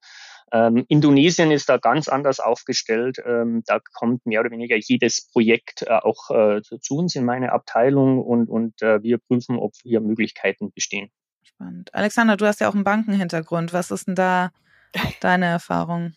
Ähm, 0.52 0.84
Indonesien 0.88 1.50
ist 1.50 1.68
da 1.68 1.76
ganz 1.78 2.08
anders 2.08 2.40
aufgestellt. 2.40 3.18
Ähm, 3.24 3.62
da 3.66 3.80
kommt 3.94 4.26
mehr 4.26 4.40
oder 4.40 4.50
weniger 4.50 4.76
jedes 4.76 5.28
Projekt 5.32 5.82
äh, 5.82 5.90
auch 5.90 6.30
äh, 6.30 6.60
zu 6.62 6.96
uns 6.96 7.16
in 7.16 7.24
meine 7.24 7.52
Abteilung 7.52 8.22
und, 8.22 8.48
und 8.48 8.80
äh, 8.82 9.02
wir 9.02 9.18
prüfen, 9.18 9.58
ob 9.58 9.72
hier 9.82 10.00
Möglichkeiten 10.00 10.72
bestehen. 10.72 11.10
Spannend. 11.42 11.92
Alexander, 11.94 12.36
du 12.36 12.46
hast 12.46 12.60
ja 12.60 12.68
auch 12.68 12.74
einen 12.74 12.84
Bankenhintergrund. 12.84 13.72
Was 13.72 13.90
ist 13.90 14.06
denn 14.06 14.14
da 14.14 14.50
deine 15.20 15.46
Erfahrung? 15.46 16.14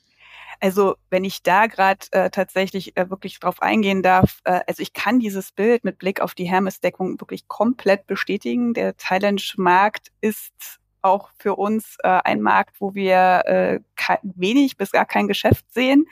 Also 0.62 0.95
wenn 1.09 1.24
ich 1.24 1.41
da 1.41 1.67
gerade 1.67 2.05
äh, 2.12 2.29
tatsächlich 2.29 2.98
äh, 2.98 3.09
wirklich 3.09 3.39
drauf 3.39 3.62
eingehen 3.62 4.03
darf, 4.03 4.41
äh, 4.43 4.59
also 4.67 4.81
ich 4.81 4.93
kann 4.93 5.19
dieses 5.19 5.53
Bild 5.53 5.86
mit 5.86 5.98
Blick 5.98 6.21
auf 6.21 6.36
die 6.36 6.50
Hermes-Deckung 6.50 7.19
wirklich 7.21 7.48
komplett 7.48 8.07
bestätigen. 8.07 8.74
Der 8.74 8.98
thailändische 8.98 9.62
Markt 9.62 10.12
ist 10.19 10.79
auch 11.01 11.29
für 11.38 11.56
uns 11.56 11.98
äh, 12.03 12.20
ein 12.24 12.41
Markt, 12.41 12.82
wo 12.82 12.94
wir 12.94 13.44
äh, 13.46 13.79
wenig 14.24 14.77
bis 14.77 14.91
gar 14.91 15.06
kein 15.06 15.27
Geschäft 15.27 15.65
sehen, 15.72 16.06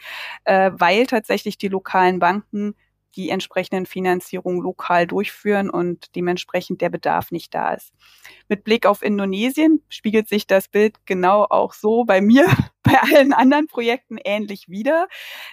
äh, 0.46 0.72
weil 0.74 1.06
tatsächlich 1.08 1.58
die 1.58 1.68
lokalen 1.68 2.20
Banken 2.20 2.76
die 3.18 3.30
entsprechenden 3.32 3.88
Finanzierungen 3.88 4.62
lokal 4.62 5.08
durchführen 5.08 5.70
und 5.70 6.16
dementsprechend 6.16 6.82
der 6.82 6.90
Bedarf 6.90 7.32
nicht 7.32 7.54
da 7.54 7.74
ist. 7.74 7.92
Mit 8.48 8.64
Blick 8.64 8.86
auf 8.86 9.02
Indonesien 9.02 9.82
spiegelt 9.90 10.30
sich 10.30 10.46
das 10.46 10.68
Bild 10.68 10.96
genau 11.06 11.46
auch 11.50 11.74
so 11.74 12.06
bei 12.06 12.22
mir, 12.22 12.46
bei 12.84 12.94
allen 13.02 13.34
anderen 13.34 13.68
Projekten 13.68 14.18
ähnlich 14.24 14.70
wieder. 14.70 15.08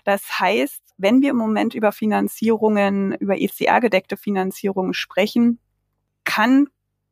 Das 0.05 0.38
heißt, 0.38 0.83
wenn 0.99 1.23
wir 1.23 1.31
im 1.31 1.37
Moment 1.37 1.75
über 1.75 1.91
Finanzierungen, 1.91 3.14
über 3.14 3.41
ECA-gedeckte 3.41 4.17
Finanzierungen 4.17 4.95
sprechen, 4.95 5.59
kann 6.25 6.69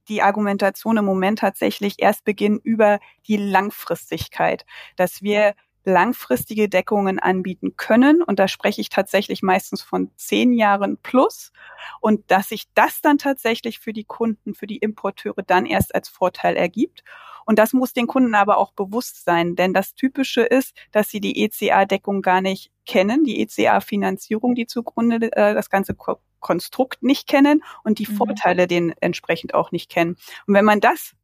die 0.09 0.23
Argumentation 0.23 0.97
im 0.97 1.05
Moment 1.05 1.41
tatsächlich 1.41 1.97
erst 1.99 2.25
beginnen 2.25 2.61
über 2.63 2.99
die 3.27 3.37
Langfristigkeit, 3.37 4.65
dass 4.97 5.23
wir 5.23 5.55
langfristige 5.85 6.69
Deckungen 6.69 7.19
anbieten 7.19 7.77
können. 7.77 8.23
Und 8.23 8.39
da 8.39 8.49
spreche 8.49 8.81
ich 8.81 8.89
tatsächlich 8.89 9.43
meistens 9.43 9.83
von 9.83 10.11
zehn 10.17 10.53
Jahren 10.53 10.99
plus. 10.99 11.53
Und 12.01 12.31
dass 12.31 12.51
sich 12.51 12.67
das 12.75 13.01
dann 13.01 13.19
tatsächlich 13.19 13.79
für 13.79 13.93
die 13.93 14.05
Kunden, 14.05 14.55
für 14.55 14.67
die 14.67 14.79
Importeure 14.79 15.43
dann 15.47 15.67
erst 15.67 15.95
als 15.95 16.09
Vorteil 16.09 16.57
ergibt. 16.57 17.03
Und 17.45 17.59
das 17.59 17.73
muss 17.73 17.93
den 17.93 18.07
Kunden 18.07 18.35
aber 18.35 18.59
auch 18.59 18.73
bewusst 18.73 19.25
sein, 19.25 19.57
denn 19.57 19.75
das 19.75 19.95
Typische 19.95 20.43
ist, 20.43 20.77
dass 20.93 21.09
sie 21.09 21.21
die 21.21 21.45
ECA-Deckung 21.45 22.23
gar 22.23 22.41
nicht 22.41 22.71
kennen, 22.87 23.25
die 23.25 23.41
ECA-Finanzierung, 23.43 24.55
die 24.55 24.67
zugrunde 24.67 25.33
äh, 25.33 25.53
das 25.53 25.69
ganze 25.69 25.95
Konstrukt 26.43 27.03
nicht 27.03 27.27
kennen 27.27 27.65
und 27.85 27.99
die 27.99 28.07
mhm. 28.09 28.17
Vorteile 28.17 28.67
den 28.67 28.93
entsprechend 29.01 29.55
auch 29.55 29.73
nicht 29.73 29.91
kennen. 29.91 30.17
Und 30.47 30.55
wenn 30.55 30.67
man 30.67 30.81
das 30.81 31.15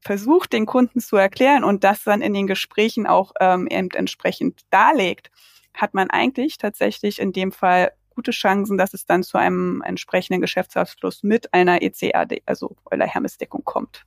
versucht, 0.00 0.52
den 0.52 0.66
Kunden 0.66 1.00
zu 1.00 1.16
erklären 1.16 1.64
und 1.64 1.82
das 1.82 2.04
dann 2.04 2.22
in 2.22 2.34
den 2.34 2.46
Gesprächen 2.46 3.06
auch 3.08 3.32
ähm, 3.40 3.66
eben 3.66 3.88
entsprechend 3.90 4.60
darlegt, 4.70 5.30
hat 5.72 5.94
man 5.94 6.10
eigentlich 6.10 6.58
tatsächlich 6.58 7.18
in 7.18 7.32
dem 7.32 7.50
Fall 7.50 7.92
gute 8.10 8.30
Chancen, 8.30 8.78
dass 8.78 8.94
es 8.94 9.06
dann 9.06 9.24
zu 9.24 9.38
einem 9.38 9.82
entsprechenden 9.84 10.40
Geschäftsabschluss 10.40 11.24
mit 11.24 11.52
einer 11.52 11.82
ECA, 11.82 12.26
also 12.46 12.76
Euler 12.90 13.06
Hermes 13.06 13.38
Deckung 13.38 13.64
kommt. 13.64 14.04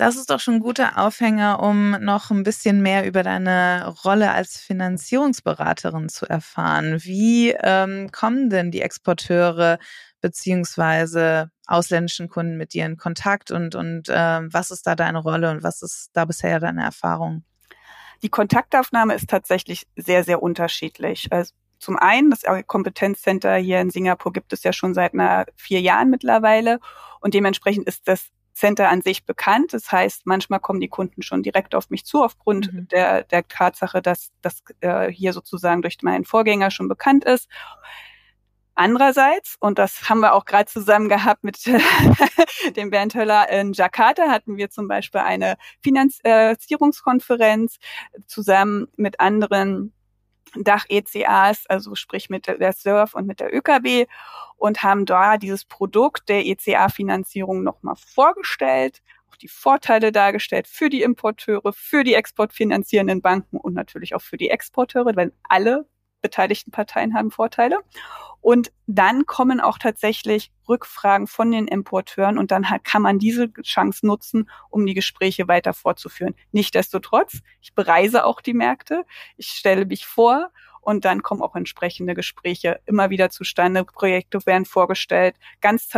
Das 0.00 0.16
ist 0.16 0.30
doch 0.30 0.40
schon 0.40 0.54
ein 0.54 0.60
guter 0.60 0.96
Aufhänger, 0.96 1.62
um 1.62 1.90
noch 1.90 2.30
ein 2.30 2.42
bisschen 2.42 2.80
mehr 2.80 3.06
über 3.06 3.22
deine 3.22 3.86
Rolle 4.02 4.30
als 4.30 4.58
Finanzierungsberaterin 4.58 6.08
zu 6.08 6.24
erfahren. 6.24 7.04
Wie 7.04 7.50
ähm, 7.50 8.10
kommen 8.10 8.48
denn 8.48 8.70
die 8.70 8.80
Exporteure 8.80 9.78
beziehungsweise 10.22 11.50
ausländischen 11.66 12.30
Kunden 12.30 12.56
mit 12.56 12.72
dir 12.72 12.86
in 12.86 12.96
Kontakt 12.96 13.50
und, 13.50 13.74
und 13.74 14.08
äh, 14.08 14.40
was 14.50 14.70
ist 14.70 14.86
da 14.86 14.94
deine 14.94 15.18
Rolle 15.18 15.50
und 15.50 15.62
was 15.62 15.82
ist 15.82 16.08
da 16.14 16.24
bisher 16.24 16.60
deine 16.60 16.82
Erfahrung? 16.82 17.44
Die 18.22 18.30
Kontaktaufnahme 18.30 19.12
ist 19.12 19.28
tatsächlich 19.28 19.86
sehr, 19.96 20.24
sehr 20.24 20.42
unterschiedlich. 20.42 21.30
Also 21.30 21.52
zum 21.78 21.98
einen, 21.98 22.30
das 22.30 22.44
Kompetenzcenter 22.66 23.56
hier 23.56 23.82
in 23.82 23.90
Singapur 23.90 24.32
gibt 24.32 24.54
es 24.54 24.62
ja 24.62 24.72
schon 24.72 24.94
seit 24.94 25.12
einer 25.12 25.44
vier 25.56 25.82
Jahren 25.82 26.08
mittlerweile 26.08 26.80
und 27.20 27.34
dementsprechend 27.34 27.86
ist 27.86 28.08
das 28.08 28.30
Center 28.54 28.88
an 28.88 29.02
sich 29.02 29.24
bekannt. 29.24 29.72
Das 29.72 29.90
heißt, 29.90 30.26
manchmal 30.26 30.60
kommen 30.60 30.80
die 30.80 30.88
Kunden 30.88 31.22
schon 31.22 31.42
direkt 31.42 31.74
auf 31.74 31.90
mich 31.90 32.04
zu 32.04 32.22
aufgrund 32.22 32.72
mhm. 32.72 32.88
der, 32.88 33.24
der 33.24 33.46
Tatsache, 33.48 34.02
dass 34.02 34.30
das 34.42 34.62
äh, 34.80 35.10
hier 35.10 35.32
sozusagen 35.32 35.82
durch 35.82 35.98
meinen 36.02 36.24
Vorgänger 36.24 36.70
schon 36.70 36.88
bekannt 36.88 37.24
ist. 37.24 37.48
Andererseits, 38.74 39.56
und 39.60 39.78
das 39.78 40.08
haben 40.08 40.20
wir 40.20 40.32
auch 40.32 40.46
gerade 40.46 40.64
zusammen 40.64 41.08
gehabt 41.10 41.44
mit 41.44 41.58
dem 42.76 42.90
Bernd 42.90 43.14
Höller 43.14 43.50
in 43.50 43.72
Jakarta, 43.74 44.30
hatten 44.30 44.56
wir 44.56 44.70
zum 44.70 44.88
Beispiel 44.88 45.20
eine 45.20 45.56
Finanzierungskonferenz 45.82 47.76
zusammen 48.26 48.88
mit 48.96 49.20
anderen 49.20 49.92
Dach-ECAs, 50.56 51.66
also 51.66 51.94
sprich 51.94 52.30
mit 52.30 52.46
der 52.46 52.72
SURF 52.72 53.14
und 53.14 53.26
mit 53.26 53.40
der 53.40 53.54
ÖKB 53.54 54.08
und 54.56 54.82
haben 54.82 55.06
da 55.06 55.38
dieses 55.38 55.64
Produkt 55.64 56.28
der 56.28 56.46
ECA-Finanzierung 56.46 57.62
nochmal 57.62 57.96
vorgestellt, 57.96 59.02
auch 59.30 59.36
die 59.36 59.48
Vorteile 59.48 60.12
dargestellt 60.12 60.68
für 60.68 60.90
die 60.90 61.02
Importeure, 61.02 61.72
für 61.72 62.04
die 62.04 62.14
exportfinanzierenden 62.14 63.22
Banken 63.22 63.56
und 63.56 63.74
natürlich 63.74 64.14
auch 64.14 64.22
für 64.22 64.36
die 64.36 64.50
Exporteure, 64.50 65.16
weil 65.16 65.32
alle 65.48 65.86
beteiligten 66.20 66.70
Parteien 66.70 67.14
haben 67.14 67.30
Vorteile. 67.30 67.78
Und 68.40 68.72
dann 68.86 69.26
kommen 69.26 69.60
auch 69.60 69.76
tatsächlich 69.78 70.50
Rückfragen 70.68 71.26
von 71.26 71.50
den 71.50 71.68
Importeuren 71.68 72.38
und 72.38 72.50
dann 72.50 72.64
kann 72.84 73.02
man 73.02 73.18
diese 73.18 73.52
Chance 73.62 74.06
nutzen, 74.06 74.48
um 74.70 74.86
die 74.86 74.94
Gespräche 74.94 75.46
weiter 75.46 75.74
fortzuführen. 75.74 76.34
Nichtsdestotrotz, 76.52 77.40
ich 77.60 77.74
bereise 77.74 78.24
auch 78.24 78.40
die 78.40 78.54
Märkte, 78.54 79.04
ich 79.36 79.48
stelle 79.48 79.84
mich 79.84 80.06
vor 80.06 80.50
und 80.80 81.04
dann 81.04 81.22
kommen 81.22 81.42
auch 81.42 81.54
entsprechende 81.56 82.14
Gespräche 82.14 82.80
immer 82.86 83.10
wieder 83.10 83.30
zustande. 83.30 83.84
Projekte 83.84 84.44
werden 84.46 84.64
vorgestellt, 84.64 85.36
ganz 85.60 85.88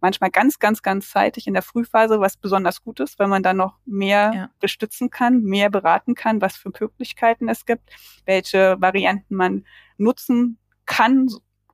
manchmal 0.00 0.30
ganz, 0.30 0.58
ganz, 0.58 0.82
ganz 0.82 1.10
zeitig 1.10 1.46
in 1.46 1.54
der 1.54 1.62
Frühphase, 1.62 2.20
was 2.20 2.36
besonders 2.36 2.82
gut 2.82 3.00
ist, 3.00 3.18
weil 3.18 3.28
man 3.28 3.42
dann 3.42 3.56
noch 3.56 3.78
mehr 3.84 4.32
ja. 4.34 4.50
bestützen 4.60 5.10
kann, 5.10 5.42
mehr 5.42 5.70
beraten 5.70 6.14
kann, 6.14 6.40
was 6.40 6.56
für 6.56 6.70
Möglichkeiten 6.78 7.48
es 7.48 7.66
gibt, 7.66 7.90
welche 8.24 8.80
Varianten 8.80 9.34
man 9.34 9.64
nutzen 9.98 10.58
kann, 10.86 11.28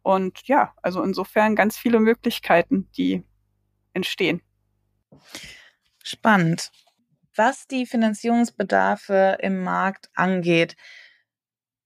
und 0.09 0.49
ja, 0.49 0.73
also 0.81 1.03
insofern 1.03 1.55
ganz 1.55 1.77
viele 1.77 2.01
Möglichkeiten, 2.01 2.89
die 2.97 3.25
entstehen. 3.93 4.41
Spannend. 6.03 6.73
Was 7.37 7.67
die 7.67 7.85
Finanzierungsbedarfe 7.85 9.37
im 9.43 9.63
Markt 9.63 10.09
angeht, 10.15 10.77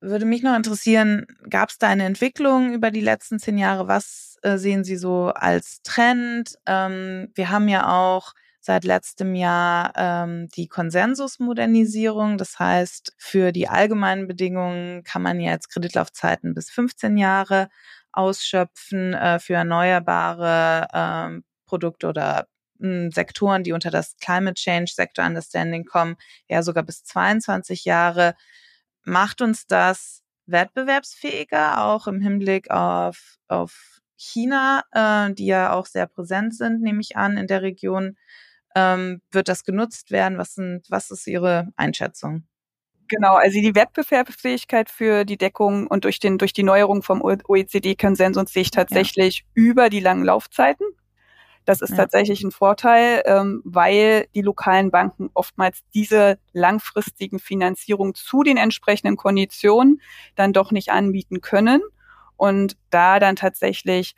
würde 0.02 0.26
mich 0.26 0.42
noch 0.42 0.56
interessieren, 0.56 1.26
gab 1.48 1.70
es 1.70 1.78
da 1.78 1.88
eine 1.88 2.04
Entwicklung 2.04 2.74
über 2.74 2.90
die 2.90 3.00
letzten 3.00 3.38
zehn 3.38 3.56
Jahre? 3.56 3.88
Was 3.88 4.36
äh, 4.42 4.58
sehen 4.58 4.84
Sie 4.84 4.96
so 4.96 5.28
als 5.28 5.80
Trend? 5.82 6.58
Ähm, 6.66 7.30
wir 7.34 7.50
haben 7.50 7.68
ja 7.68 7.88
auch 7.88 8.34
seit 8.60 8.84
letztem 8.84 9.34
Jahr 9.34 9.92
ähm, 9.96 10.48
die 10.56 10.68
Konsensusmodernisierung. 10.68 12.38
Das 12.38 12.58
heißt, 12.58 13.14
für 13.16 13.52
die 13.52 13.68
allgemeinen 13.68 14.28
Bedingungen 14.28 15.02
kann 15.04 15.22
man 15.22 15.40
jetzt 15.40 15.68
Kreditlaufzeiten 15.70 16.54
bis 16.54 16.70
15 16.70 17.16
Jahre 17.16 17.68
ausschöpfen 18.12 19.14
äh, 19.14 19.38
für 19.38 19.54
erneuerbare 19.54 20.88
ähm, 20.92 21.44
Produkte 21.66 22.08
oder 22.08 22.46
hm, 22.80 23.10
Sektoren, 23.10 23.64
die 23.64 23.72
unter 23.72 23.90
das 23.90 24.16
Climate 24.18 24.54
Change 24.54 24.92
Sector 24.94 25.24
Understanding 25.24 25.84
kommen, 25.84 26.16
ja 26.48 26.62
sogar 26.62 26.82
bis 26.84 27.04
22 27.04 27.84
Jahre. 27.84 28.34
Macht 29.04 29.42
uns 29.42 29.66
das 29.66 30.22
wettbewerbsfähiger, 30.46 31.84
auch 31.84 32.06
im 32.06 32.20
Hinblick 32.20 32.70
auf, 32.70 33.36
auf 33.48 34.00
China, 34.16 34.82
äh, 34.92 35.34
die 35.34 35.46
ja 35.46 35.72
auch 35.72 35.86
sehr 35.86 36.06
präsent 36.06 36.54
sind, 36.54 36.82
nehme 36.82 37.00
ich 37.00 37.16
an, 37.16 37.36
in 37.36 37.46
der 37.46 37.62
Region. 37.62 38.16
Ähm, 38.74 39.20
wird 39.30 39.48
das 39.48 39.64
genutzt 39.64 40.10
werden? 40.10 40.38
Was, 40.38 40.54
sind, 40.54 40.86
was 40.88 41.10
ist 41.10 41.26
Ihre 41.26 41.68
Einschätzung? 41.76 42.46
Genau, 43.08 43.34
also 43.34 43.60
die 43.60 43.74
Wettbewerbsfähigkeit 43.74 44.88
für 44.88 45.24
die 45.24 45.36
Deckung 45.36 45.86
und 45.86 46.04
durch 46.04 46.18
den 46.18 46.38
durch 46.38 46.54
die 46.54 46.62
Neuerung 46.62 47.02
vom 47.02 47.20
OECD-Konsensus 47.20 48.52
sehe 48.52 48.62
ich 48.62 48.70
tatsächlich 48.70 49.40
ja. 49.40 49.44
über 49.54 49.90
die 49.90 50.00
langen 50.00 50.24
Laufzeiten. 50.24 50.86
Das 51.64 51.80
ist 51.80 51.90
ja. 51.90 51.96
tatsächlich 51.96 52.42
ein 52.42 52.50
Vorteil, 52.50 53.22
ähm, 53.24 53.62
weil 53.64 54.26
die 54.34 54.42
lokalen 54.42 54.90
Banken 54.90 55.30
oftmals 55.34 55.80
diese 55.94 56.38
langfristigen 56.52 57.38
Finanzierung 57.38 58.14
zu 58.14 58.42
den 58.42 58.56
entsprechenden 58.56 59.16
Konditionen 59.16 60.00
dann 60.34 60.52
doch 60.52 60.72
nicht 60.72 60.90
anbieten 60.90 61.40
können 61.40 61.82
und 62.36 62.76
da 62.90 63.20
dann 63.20 63.36
tatsächlich 63.36 64.14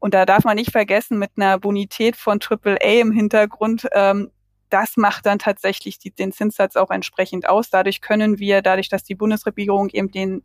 und 0.00 0.14
da 0.14 0.24
darf 0.24 0.44
man 0.44 0.54
nicht 0.54 0.70
vergessen, 0.70 1.18
mit 1.18 1.32
einer 1.36 1.58
Bonität 1.58 2.14
von 2.14 2.38
AAA 2.40 3.00
im 3.00 3.10
Hintergrund 3.10 3.88
ähm, 3.92 4.30
das 4.70 4.96
macht 4.96 5.26
dann 5.26 5.38
tatsächlich 5.38 5.98
die, 5.98 6.10
den 6.10 6.32
Zinssatz 6.32 6.76
auch 6.76 6.90
entsprechend 6.90 7.48
aus. 7.48 7.70
Dadurch 7.70 8.00
können 8.00 8.38
wir, 8.38 8.62
dadurch, 8.62 8.88
dass 8.88 9.04
die 9.04 9.14
Bundesregierung 9.14 9.88
eben 9.90 10.10
den 10.10 10.42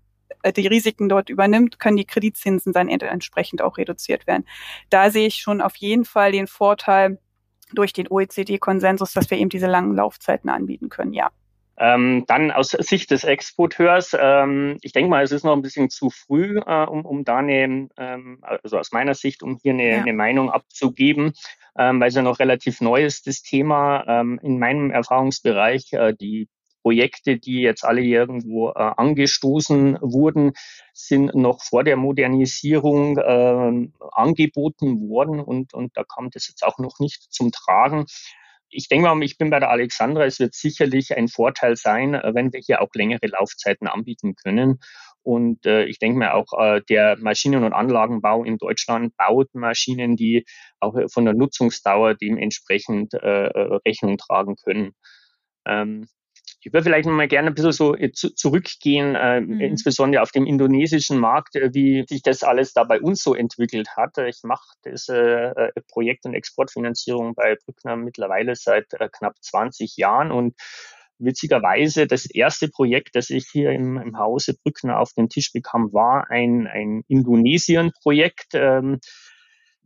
die 0.56 0.68
Risiken 0.68 1.10
dort 1.10 1.30
übernimmt, 1.30 1.80
können 1.80 1.98
die 1.98 2.06
Kreditzinsen 2.06 2.74
dann 2.74 2.90
entsprechend 2.90 3.62
auch 3.62 3.78
reduziert 3.78 4.28
werden. 4.28 4.46
Da 4.90 5.10
sehe 5.10 5.28
ich 5.28 5.36
schon 5.36 5.62
auf 5.62 5.76
jeden 5.76 6.06
Fall 6.06 6.32
den 6.32 6.48
Vorteil 6.48 7.20
durch 7.74 7.94
den 7.94 8.08
OECD-Konsensus, 8.10 9.14
dass 9.14 9.30
wir 9.30 9.38
eben 9.38 9.50
diese 9.50 9.68
langen 9.68 9.96
Laufzeiten 9.96 10.50
anbieten 10.50 10.90
können, 10.90 11.14
ja. 11.14 11.32
Ähm, 11.76 12.26
dann 12.28 12.52
aus 12.52 12.70
Sicht 12.70 13.10
des 13.10 13.24
Exporteurs, 13.24 14.16
ähm, 14.20 14.78
ich 14.84 14.92
denke 14.92 15.10
mal, 15.10 15.24
es 15.24 15.32
ist 15.32 15.44
noch 15.44 15.54
ein 15.54 15.64
bisschen 15.64 15.90
zu 15.90 16.12
früh, 16.12 16.60
äh, 16.60 16.86
um, 16.86 17.04
um 17.04 17.24
da 17.26 17.38
eine, 17.38 17.90
ähm, 17.98 18.38
also 18.42 18.78
aus 18.78 18.92
meiner 18.92 19.16
Sicht, 19.16 19.42
um 19.42 19.58
hier 19.62 19.74
eine, 19.74 19.90
ja. 19.90 20.02
eine 20.02 20.14
Meinung 20.14 20.52
abzugeben, 20.52 21.34
ähm, 21.76 22.00
weil 22.00 22.10
es 22.10 22.16
ja 22.16 22.22
noch 22.22 22.38
relativ 22.38 22.80
neu 22.80 23.04
ist, 23.04 23.26
das 23.26 23.42
Thema. 23.42 24.06
Ähm, 24.08 24.40
in 24.44 24.60
meinem 24.60 24.92
Erfahrungsbereich, 24.92 25.94
äh, 25.94 26.14
die 26.14 26.48
Projekte, 26.84 27.38
die 27.38 27.62
jetzt 27.62 27.86
alle 27.86 28.02
irgendwo 28.02 28.70
äh, 28.70 28.74
angestoßen 28.76 29.98
wurden, 30.02 30.52
sind 30.94 31.34
noch 31.34 31.64
vor 31.64 31.84
der 31.84 31.96
Modernisierung 31.96 33.18
äh, 33.18 33.90
angeboten 34.12 35.10
worden 35.10 35.40
und, 35.40 35.74
und 35.74 35.96
da 35.96 36.04
kam 36.04 36.30
das 36.30 36.48
jetzt 36.50 36.64
auch 36.64 36.78
noch 36.78 37.00
nicht 37.00 37.34
zum 37.34 37.52
Tragen. 37.52 38.06
Ich 38.70 38.90
denke 38.90 39.08
mal, 39.08 39.24
ich 39.24 39.38
bin 39.38 39.50
bei 39.50 39.60
der 39.60 39.70
Alexandra, 39.70 40.26
es 40.26 40.40
wird 40.40 40.56
sicherlich 40.56 41.16
ein 41.16 41.30
Vorteil 41.30 41.78
sein, 41.78 42.16
äh, 42.16 42.32
wenn 42.36 42.52
wir 42.52 42.60
hier 42.60 42.82
auch 42.82 42.90
längere 42.94 43.28
Laufzeiten 43.28 43.88
anbieten 43.88 44.36
können. 44.36 44.80
Und 45.22 45.66
äh, 45.66 45.86
ich 45.86 46.00
denke 46.00 46.20
mir 46.20 46.34
auch, 46.34 46.52
äh, 46.60 46.82
der 46.90 47.18
Maschinen- 47.18 47.64
und 47.64 47.72
Anlagenbau 47.72 48.44
in 48.44 48.58
Deutschland 48.58 49.16
baut 49.16 49.56
Maschinen, 49.56 50.18
die 50.18 50.44
auch 50.82 50.96
von 51.10 51.24
der 51.24 51.34
Nutzungsdauer 51.34 52.16
dementsprechend 52.16 53.14
äh, 53.14 53.48
äh 53.48 53.80
Rechnung 53.88 54.18
tragen 54.18 54.58
können. 54.58 54.92
Ähm, 55.66 56.08
ich 56.66 56.72
würde 56.72 56.86
vielleicht 56.86 57.06
noch 57.06 57.14
mal 57.14 57.28
gerne 57.28 57.50
ein 57.50 57.56
bisschen 57.56 57.74
so 57.74 57.96
äh, 57.96 58.12
zu, 58.14 58.34
zurückgehen, 58.34 59.16
äh, 59.16 59.42
mhm. 59.42 59.60
insbesondere 59.60 60.22
auf 60.22 60.32
dem 60.32 60.46
indonesischen 60.46 61.20
Markt, 61.20 61.56
äh, 61.56 61.74
wie 61.74 62.06
sich 62.08 62.22
das 62.22 62.44
alles 62.44 62.74
da 62.74 62.86
bei 62.86 63.02
uns 63.02 63.22
so 63.22 63.36
entwickelt 63.36 63.90
hat. 63.98 64.18
Ich 64.20 64.40
mache 64.44 64.66
das 64.84 65.10
äh, 65.10 65.16
äh, 65.16 65.72
Projekt- 65.90 66.26
und 66.26 66.34
Exportfinanzierung 66.34 67.36
bei 67.36 67.58
Brückner 67.66 67.98
mittlerweile 67.98 68.56
seit 68.56 68.94
äh, 68.94 69.10
knapp 69.12 69.36
20 69.42 69.98
Jahren 69.98 70.32
und 70.32 70.56
witzigerweise 71.20 72.08
das 72.08 72.26
erste 72.26 72.70
Projekt, 72.70 73.16
das 73.16 73.30
ich 73.30 73.48
hier 73.52 73.72
im, 73.72 73.98
im 73.98 74.18
Hause 74.18 74.56
Brückner 74.64 75.00
auf 75.00 75.14
den 75.14 75.30
Tisch 75.30 75.52
bekam, 75.52 75.92
war 75.94 76.30
ein, 76.30 76.68
ein 76.68 77.04
Indonesien-Projekt. 77.08 78.54
Ähm, 78.54 79.00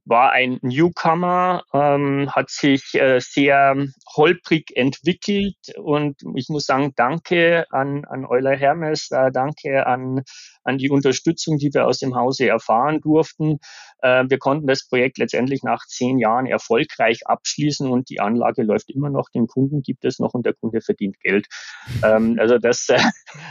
war 0.08 0.32
ein 0.32 0.60
Newcomer, 0.62 1.64
ähm, 1.74 2.30
hat 2.32 2.50
sich 2.50 2.94
äh, 2.96 3.20
sehr 3.20 3.76
holprig 4.16 4.76
entwickelt. 4.76 5.56
Und 5.78 6.22
ich 6.36 6.50
muss 6.50 6.66
sagen, 6.66 6.94
danke 6.96 7.66
an, 7.72 8.06
an 8.06 8.26
Euler 8.26 8.56
Hermes, 8.56 9.12
äh, 9.12 9.32
danke 9.32 9.86
an, 9.86 10.24
an 10.68 10.78
die 10.78 10.90
Unterstützung, 10.90 11.58
die 11.58 11.74
wir 11.74 11.88
aus 11.88 12.00
dem 12.00 12.16
Hause 12.16 12.48
erfahren 12.48 13.00
durften. 13.02 13.60
Äh, 14.02 14.26
wir 14.28 14.38
konnten 14.38 14.68
das 14.68 14.88
Projekt 14.88 15.18
letztendlich 15.18 15.64
nach 15.64 15.86
zehn 15.88 16.20
Jahren 16.20 16.46
erfolgreich 16.46 17.22
abschließen 17.26 17.90
und 17.90 18.10
die 18.10 18.20
Anlage 18.20 18.64
läuft 18.64 18.90
immer 18.90 19.10
noch, 19.10 19.30
den 19.30 19.48
Kunden 19.48 19.82
gibt 19.82 20.04
es 20.06 20.20
noch 20.20 20.34
und 20.34 20.46
der 20.46 20.54
Kunde 20.54 20.82
verdient 20.82 21.20
Geld. 21.20 21.48
Ähm, 22.04 22.38
also 22.40 22.60
das 22.60 22.90
äh, 22.90 23.00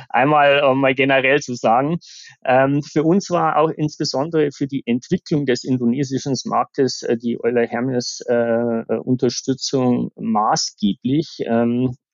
einmal 0.09 0.63
um 0.63 0.81
mal 0.81 0.95
generell 0.95 1.41
zu 1.41 1.55
sagen. 1.55 1.99
Ähm, 2.45 2.83
für 2.83 3.03
uns 3.03 3.29
war 3.31 3.57
auch 3.57 3.71
insbesondere 3.71 4.51
für 4.53 4.67
die 4.67 4.83
Entwicklung 4.87 5.47
des 5.47 5.65
indonesischen 5.65 6.35
Marktes 6.45 7.03
äh, 7.03 7.17
die 7.17 7.39
Euler 7.43 7.67
Hermes 7.67 8.23
Unterstützung 9.05 10.11
maßgeblich. 10.17 11.45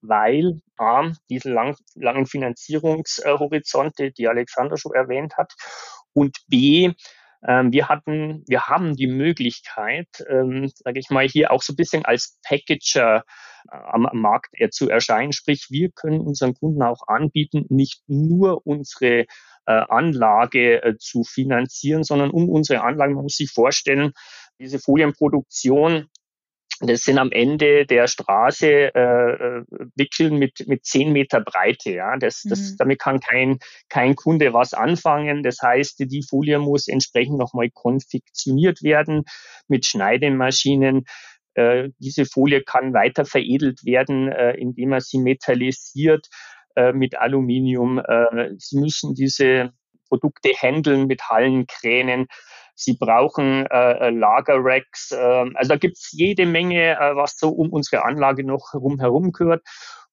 Weil 0.02 0.60
A, 0.76 1.12
diese 1.30 1.50
lang, 1.50 1.76
langen 1.94 2.26
Finanzierungshorizonte, 2.26 4.10
die 4.10 4.28
Alexander 4.28 4.76
schon 4.76 4.92
erwähnt 4.94 5.36
hat, 5.36 5.54
und 6.14 6.36
B, 6.48 6.92
ähm, 7.46 7.72
wir 7.72 7.88
hatten, 7.88 8.44
wir 8.46 8.68
haben 8.68 8.94
die 8.94 9.08
Möglichkeit, 9.08 10.08
ähm, 10.28 10.70
sage 10.74 11.00
ich 11.00 11.10
mal, 11.10 11.26
hier 11.26 11.50
auch 11.50 11.62
so 11.62 11.72
ein 11.72 11.76
bisschen 11.76 12.04
als 12.04 12.38
Packager 12.44 13.24
äh, 13.70 13.76
am, 13.76 14.08
Markt 14.12 14.54
zu 14.70 14.88
erscheinen. 14.88 15.32
Sprich, 15.32 15.66
wir 15.70 15.90
können 15.90 16.20
unseren 16.20 16.54
Kunden 16.54 16.82
auch 16.82 17.08
anbieten, 17.08 17.64
nicht 17.68 18.02
nur 18.06 18.64
unsere 18.66 19.26
äh, 19.66 19.84
Anlage 19.88 20.82
äh, 20.82 20.96
zu 20.98 21.24
finanzieren, 21.24 22.04
sondern 22.04 22.30
um 22.30 22.48
unsere 22.48 22.82
Anlagen, 22.82 23.14
man 23.14 23.24
muss 23.24 23.36
sich 23.36 23.50
vorstellen, 23.50 24.12
diese 24.60 24.78
Folienproduktion 24.78 26.08
das 26.88 27.02
sind 27.02 27.18
am 27.18 27.30
Ende 27.30 27.86
der 27.86 28.08
Straße 28.08 28.94
äh, 28.94 28.98
äh, 28.98 29.64
Wickeln 29.94 30.36
mit, 30.36 30.66
mit 30.66 30.84
zehn 30.84 31.12
Meter 31.12 31.40
Breite. 31.40 31.92
Ja, 31.92 32.16
das, 32.16 32.42
das, 32.42 32.72
mhm. 32.72 32.76
damit 32.78 32.98
kann 32.98 33.20
kein, 33.20 33.58
kein 33.88 34.16
Kunde 34.16 34.52
was 34.52 34.74
anfangen. 34.74 35.42
Das 35.42 35.58
heißt, 35.62 36.00
die 36.00 36.24
Folie 36.28 36.58
muss 36.58 36.88
entsprechend 36.88 37.38
nochmal 37.38 37.70
konfektioniert 37.70 38.82
werden 38.82 39.24
mit 39.68 39.86
Schneidemaschinen. 39.86 41.04
Äh, 41.54 41.90
diese 41.98 42.26
Folie 42.26 42.62
kann 42.62 42.94
weiter 42.94 43.24
veredelt 43.24 43.84
werden, 43.84 44.28
äh, 44.28 44.52
indem 44.52 44.90
man 44.90 45.00
sie 45.00 45.18
metallisiert 45.18 46.28
äh, 46.74 46.92
mit 46.92 47.16
Aluminium. 47.16 47.98
Äh, 47.98 48.54
sie 48.58 48.78
müssen 48.78 49.14
diese 49.14 49.72
Produkte 50.08 50.50
handeln 50.50 51.06
mit 51.06 51.22
Hallenkränen. 51.28 52.26
Sie 52.74 52.96
brauchen 52.96 53.66
äh, 53.66 54.08
äh, 54.08 54.10
Lagerracks. 54.10 55.12
Äh, 55.12 55.16
also 55.54 55.68
da 55.68 55.76
gibt's 55.76 56.10
jede 56.12 56.46
Menge, 56.46 56.96
äh, 56.98 57.16
was 57.16 57.36
so 57.36 57.50
um 57.50 57.70
unsere 57.70 58.04
Anlage 58.04 58.44
noch 58.44 58.74
rumherum 58.74 59.32
gehört. 59.32 59.62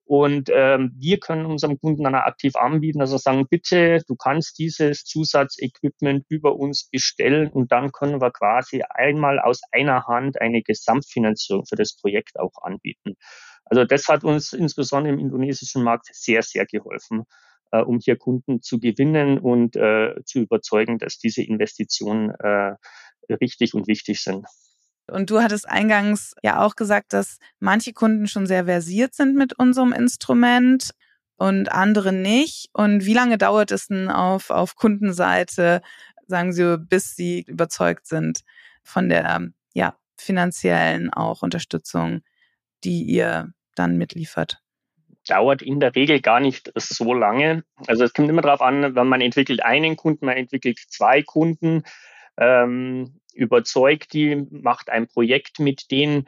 Und 0.09 0.49
ähm, 0.51 0.91
wir 0.97 1.19
können 1.19 1.45
unserem 1.45 1.79
Kunden 1.79 2.03
dann 2.03 2.15
aktiv 2.15 2.55
anbieten, 2.55 2.99
also 2.99 3.17
sagen, 3.17 3.45
bitte, 3.47 4.01
du 4.07 4.15
kannst 4.15 4.57
dieses 4.57 5.03
Zusatzequipment 5.03 6.25
über 6.29 6.55
uns 6.55 6.89
bestellen 6.89 7.51
und 7.51 7.71
dann 7.71 7.91
können 7.91 8.19
wir 8.19 8.31
quasi 8.31 8.81
einmal 8.89 9.37
aus 9.37 9.61
einer 9.71 10.07
Hand 10.07 10.41
eine 10.41 10.63
Gesamtfinanzierung 10.63 11.67
für 11.67 11.75
das 11.75 11.95
Projekt 11.95 12.39
auch 12.39 12.53
anbieten. 12.63 13.17
Also 13.65 13.85
das 13.85 14.07
hat 14.07 14.23
uns 14.23 14.51
insbesondere 14.51 15.13
im 15.13 15.19
indonesischen 15.19 15.83
Markt 15.83 16.07
sehr, 16.11 16.41
sehr 16.41 16.65
geholfen 16.65 17.25
äh, 17.71 17.81
um 17.81 17.99
hier 17.99 18.17
Kunden 18.17 18.61
zu 18.61 18.79
gewinnen 18.79 19.39
und 19.39 19.75
äh, 19.75 20.15
zu 20.25 20.39
überzeugen, 20.39 20.97
dass 20.97 21.17
diese 21.17 21.41
Investitionen 21.43 22.31
äh, 22.31 22.75
richtig 23.29 23.73
und 23.73 23.87
wichtig 23.87 24.21
sind. 24.21 24.45
Und 25.07 25.29
du 25.29 25.41
hattest 25.41 25.67
eingangs 25.67 26.35
ja 26.43 26.63
auch 26.63 26.75
gesagt, 26.75 27.13
dass 27.13 27.39
manche 27.59 27.93
Kunden 27.93 28.27
schon 28.27 28.45
sehr 28.45 28.65
versiert 28.65 29.15
sind 29.15 29.35
mit 29.35 29.57
unserem 29.57 29.91
Instrument 29.91 30.91
und 31.35 31.71
andere 31.71 32.13
nicht. 32.13 32.69
Und 32.73 33.05
wie 33.05 33.13
lange 33.13 33.37
dauert 33.37 33.71
es 33.71 33.87
denn 33.87 34.09
auf, 34.09 34.49
auf 34.49 34.75
Kundenseite, 34.75 35.81
sagen 36.27 36.53
Sie, 36.53 36.77
bis 36.77 37.15
Sie 37.15 37.43
überzeugt 37.47 38.05
sind 38.05 38.41
von 38.83 39.09
der 39.09 39.49
ja, 39.73 39.95
finanziellen 40.17 41.11
auch 41.11 41.41
Unterstützung, 41.41 42.21
die 42.83 43.03
ihr 43.03 43.51
dann 43.75 43.97
mitliefert? 43.97 44.61
Dauert 45.29 45.61
in 45.61 45.79
der 45.79 45.95
Regel 45.95 46.21
gar 46.21 46.39
nicht 46.39 46.71
so 46.75 47.13
lange. 47.13 47.63
Also 47.87 48.03
es 48.03 48.13
kommt 48.13 48.29
immer 48.29 48.41
darauf 48.41 48.61
an, 48.61 48.95
wenn 48.95 49.07
man 49.07 49.21
entwickelt 49.21 49.63
einen 49.63 49.95
Kunden, 49.95 50.25
man 50.25 50.37
entwickelt 50.37 50.79
zwei 50.89 51.21
Kunden, 51.21 51.83
ähm, 52.37 53.19
überzeugt 53.33 54.13
die, 54.13 54.47
macht 54.49 54.89
ein 54.89 55.07
Projekt 55.07 55.59
mit 55.59 55.91
denen. 55.91 56.25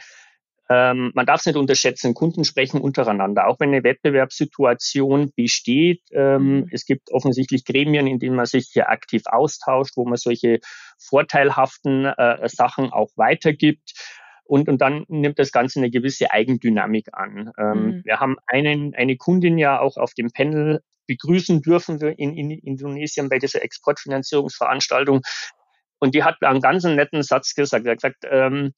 Ähm, 0.69 1.11
man 1.15 1.25
darf 1.25 1.41
es 1.41 1.47
nicht 1.47 1.57
unterschätzen, 1.57 2.13
Kunden 2.13 2.45
sprechen 2.45 2.79
untereinander, 2.79 3.47
auch 3.47 3.59
wenn 3.59 3.69
eine 3.69 3.83
Wettbewerbssituation 3.83 5.33
besteht. 5.35 6.01
Ähm, 6.11 6.59
mhm. 6.59 6.69
es 6.71 6.85
gibt 6.85 7.11
offensichtlich 7.11 7.65
Gremien, 7.65 8.07
in 8.07 8.19
denen 8.19 8.37
man 8.37 8.45
sich 8.45 8.69
hier 8.71 8.89
aktiv 8.89 9.23
austauscht, 9.25 9.97
wo 9.97 10.05
man 10.05 10.15
solche 10.15 10.59
vorteilhaften 10.97 12.05
äh, 12.05 12.47
Sachen 12.47 12.93
auch 12.93 13.09
weitergibt 13.15 13.93
und, 14.51 14.67
und 14.67 14.81
dann 14.81 15.05
nimmt 15.07 15.39
das 15.39 15.53
Ganze 15.53 15.79
eine 15.79 15.89
gewisse 15.89 16.29
Eigendynamik 16.29 17.07
an. 17.13 17.53
Ähm, 17.57 17.85
mhm. 17.85 18.01
Wir 18.03 18.19
haben 18.19 18.35
einen, 18.47 18.93
eine 18.93 19.15
Kundin 19.15 19.57
ja 19.57 19.79
auch 19.79 19.95
auf 19.95 20.13
dem 20.13 20.29
Panel 20.29 20.81
begrüßen 21.07 21.61
dürfen 21.61 22.01
wir 22.01 22.19
in, 22.19 22.35
in 22.35 22.51
Indonesien 22.51 23.29
bei 23.29 23.39
dieser 23.39 23.63
Exportfinanzierungsveranstaltung. 23.63 25.21
Und 25.99 26.15
die 26.15 26.23
hat 26.23 26.43
einen 26.43 26.59
ganz 26.59 26.83
netten 26.83 27.23
Satz 27.23 27.55
gesagt. 27.55 27.85
Er 27.85 27.93
hat 27.93 27.99
gesagt, 27.99 28.25
ähm, 28.29 28.73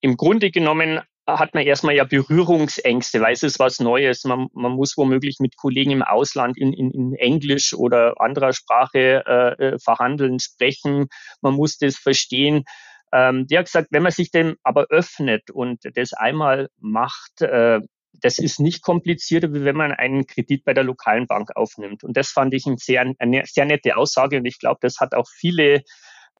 im 0.00 0.16
Grunde 0.16 0.52
genommen 0.52 1.00
hat 1.26 1.54
man 1.54 1.64
erstmal 1.64 1.96
ja 1.96 2.04
Berührungsängste, 2.04 3.20
weil 3.20 3.32
es 3.32 3.42
ist 3.42 3.58
was 3.58 3.80
Neues. 3.80 4.22
Man, 4.22 4.46
man 4.52 4.72
muss 4.72 4.96
womöglich 4.96 5.38
mit 5.40 5.56
Kollegen 5.56 5.90
im 5.90 6.02
Ausland 6.02 6.56
in, 6.56 6.72
in, 6.72 6.92
in 6.92 7.14
Englisch 7.14 7.74
oder 7.74 8.20
anderer 8.20 8.52
Sprache 8.52 9.24
äh, 9.26 9.64
äh 9.64 9.78
verhandeln, 9.80 10.38
sprechen. 10.38 11.08
Man 11.40 11.54
muss 11.54 11.78
das 11.78 11.96
verstehen. 11.96 12.62
Ähm, 13.14 13.46
die 13.46 13.56
hat 13.56 13.66
gesagt, 13.66 13.88
wenn 13.92 14.02
man 14.02 14.10
sich 14.10 14.32
dem 14.32 14.56
aber 14.64 14.86
öffnet 14.90 15.48
und 15.52 15.78
das 15.94 16.12
einmal 16.14 16.68
macht, 16.80 17.42
äh, 17.42 17.80
das 18.20 18.38
ist 18.38 18.58
nicht 18.58 18.82
komplizierter, 18.82 19.54
wie 19.54 19.64
wenn 19.64 19.76
man 19.76 19.92
einen 19.92 20.26
Kredit 20.26 20.64
bei 20.64 20.74
der 20.74 20.82
lokalen 20.82 21.28
Bank 21.28 21.50
aufnimmt. 21.54 22.02
Und 22.02 22.16
das 22.16 22.30
fand 22.30 22.52
ich 22.54 22.66
ein 22.66 22.76
sehr, 22.76 23.12
eine 23.18 23.42
sehr 23.46 23.66
nette 23.66 23.96
Aussage. 23.96 24.38
Und 24.38 24.46
ich 24.46 24.58
glaube, 24.58 24.78
das 24.82 24.98
hat 24.98 25.14
auch 25.14 25.28
viele 25.28 25.82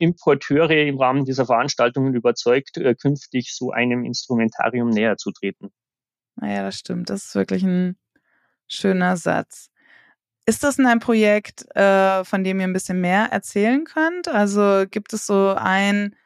Importeure 0.00 0.86
im 0.86 0.98
Rahmen 0.98 1.24
dieser 1.24 1.46
Veranstaltungen 1.46 2.14
überzeugt, 2.14 2.76
äh, 2.76 2.96
künftig 2.96 3.54
so 3.54 3.70
einem 3.70 4.04
Instrumentarium 4.04 4.90
näher 4.90 5.16
zu 5.16 5.30
treten. 5.30 5.70
Naja, 6.34 6.64
das 6.64 6.76
stimmt. 6.76 7.08
Das 7.08 7.26
ist 7.26 7.34
wirklich 7.36 7.62
ein 7.62 7.96
schöner 8.66 9.16
Satz. 9.16 9.70
Ist 10.46 10.64
das 10.64 10.80
ein 10.80 10.98
Projekt, 10.98 11.64
äh, 11.76 12.24
von 12.24 12.42
dem 12.42 12.58
ihr 12.58 12.66
ein 12.66 12.72
bisschen 12.72 13.00
mehr 13.00 13.26
erzählen 13.30 13.84
könnt? 13.84 14.26
Also 14.26 14.86
gibt 14.90 15.12
es 15.12 15.26
so 15.26 15.54
ein 15.56 16.16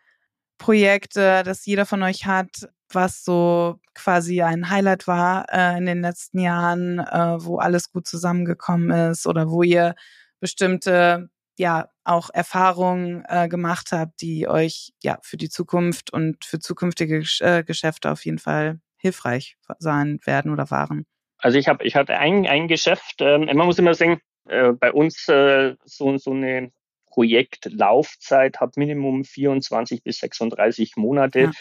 Projekt, 0.59 1.17
äh, 1.17 1.43
das 1.43 1.65
jeder 1.67 1.87
von 1.87 2.03
euch 2.03 2.27
hat, 2.27 2.69
was 2.93 3.25
so 3.25 3.81
quasi 3.95 4.43
ein 4.43 4.71
Highlight 4.71 5.07
war 5.07 5.47
äh, 5.53 5.79
in 5.79 5.87
den 5.87 6.01
letzten 6.01 6.41
Jahren, 6.41 6.99
äh, 6.99 7.37
wo 7.45 7.59
alles 7.59 7.93
gut 7.93 8.07
zusammengekommen 8.07 8.91
ist 9.11 9.27
oder 9.27 9.51
wo 9.51 9.63
ihr 9.63 9.95
bestimmte 10.41 11.31
ja 11.59 11.89
auch 12.05 12.31
Erfahrungen 12.33 13.25
äh, 13.29 13.49
gemacht 13.49 13.89
habt, 13.93 14.21
die 14.23 14.49
euch 14.49 14.93
ja 15.03 15.19
für 15.23 15.37
die 15.37 15.49
Zukunft 15.49 16.13
und 16.13 16.45
für 16.45 16.61
zukünftige 16.61 17.25
äh, 17.41 17.65
Geschäfte 17.65 18.11
auf 18.11 18.25
jeden 18.25 18.39
Fall 18.39 18.81
hilfreich 18.97 19.57
sein 19.79 20.21
werden 20.25 20.53
oder 20.53 20.71
waren? 20.71 21.05
Also 21.39 21.59
ich 21.59 21.69
habe, 21.69 21.85
ich 21.85 21.95
hatte 21.95 22.17
ein, 22.19 22.47
ein 22.47 22.69
Geschäft. 22.69 23.17
Ähm, 23.21 23.47
man 23.47 23.67
muss 23.67 23.79
immer 23.79 23.95
sagen, 23.95 24.21
äh, 24.49 24.73
bei 24.73 24.93
uns 24.93 25.29
äh, 25.29 25.75
so 25.85 26.17
so 26.17 26.33
eine 26.33 26.71
Projektlaufzeit 27.19 28.61
hat 28.61 28.77
Minimum 28.77 29.25
24 29.25 30.05
bis 30.05 30.21
36 30.21 30.97
Monate. 30.97 31.41
Ja. 31.41 31.53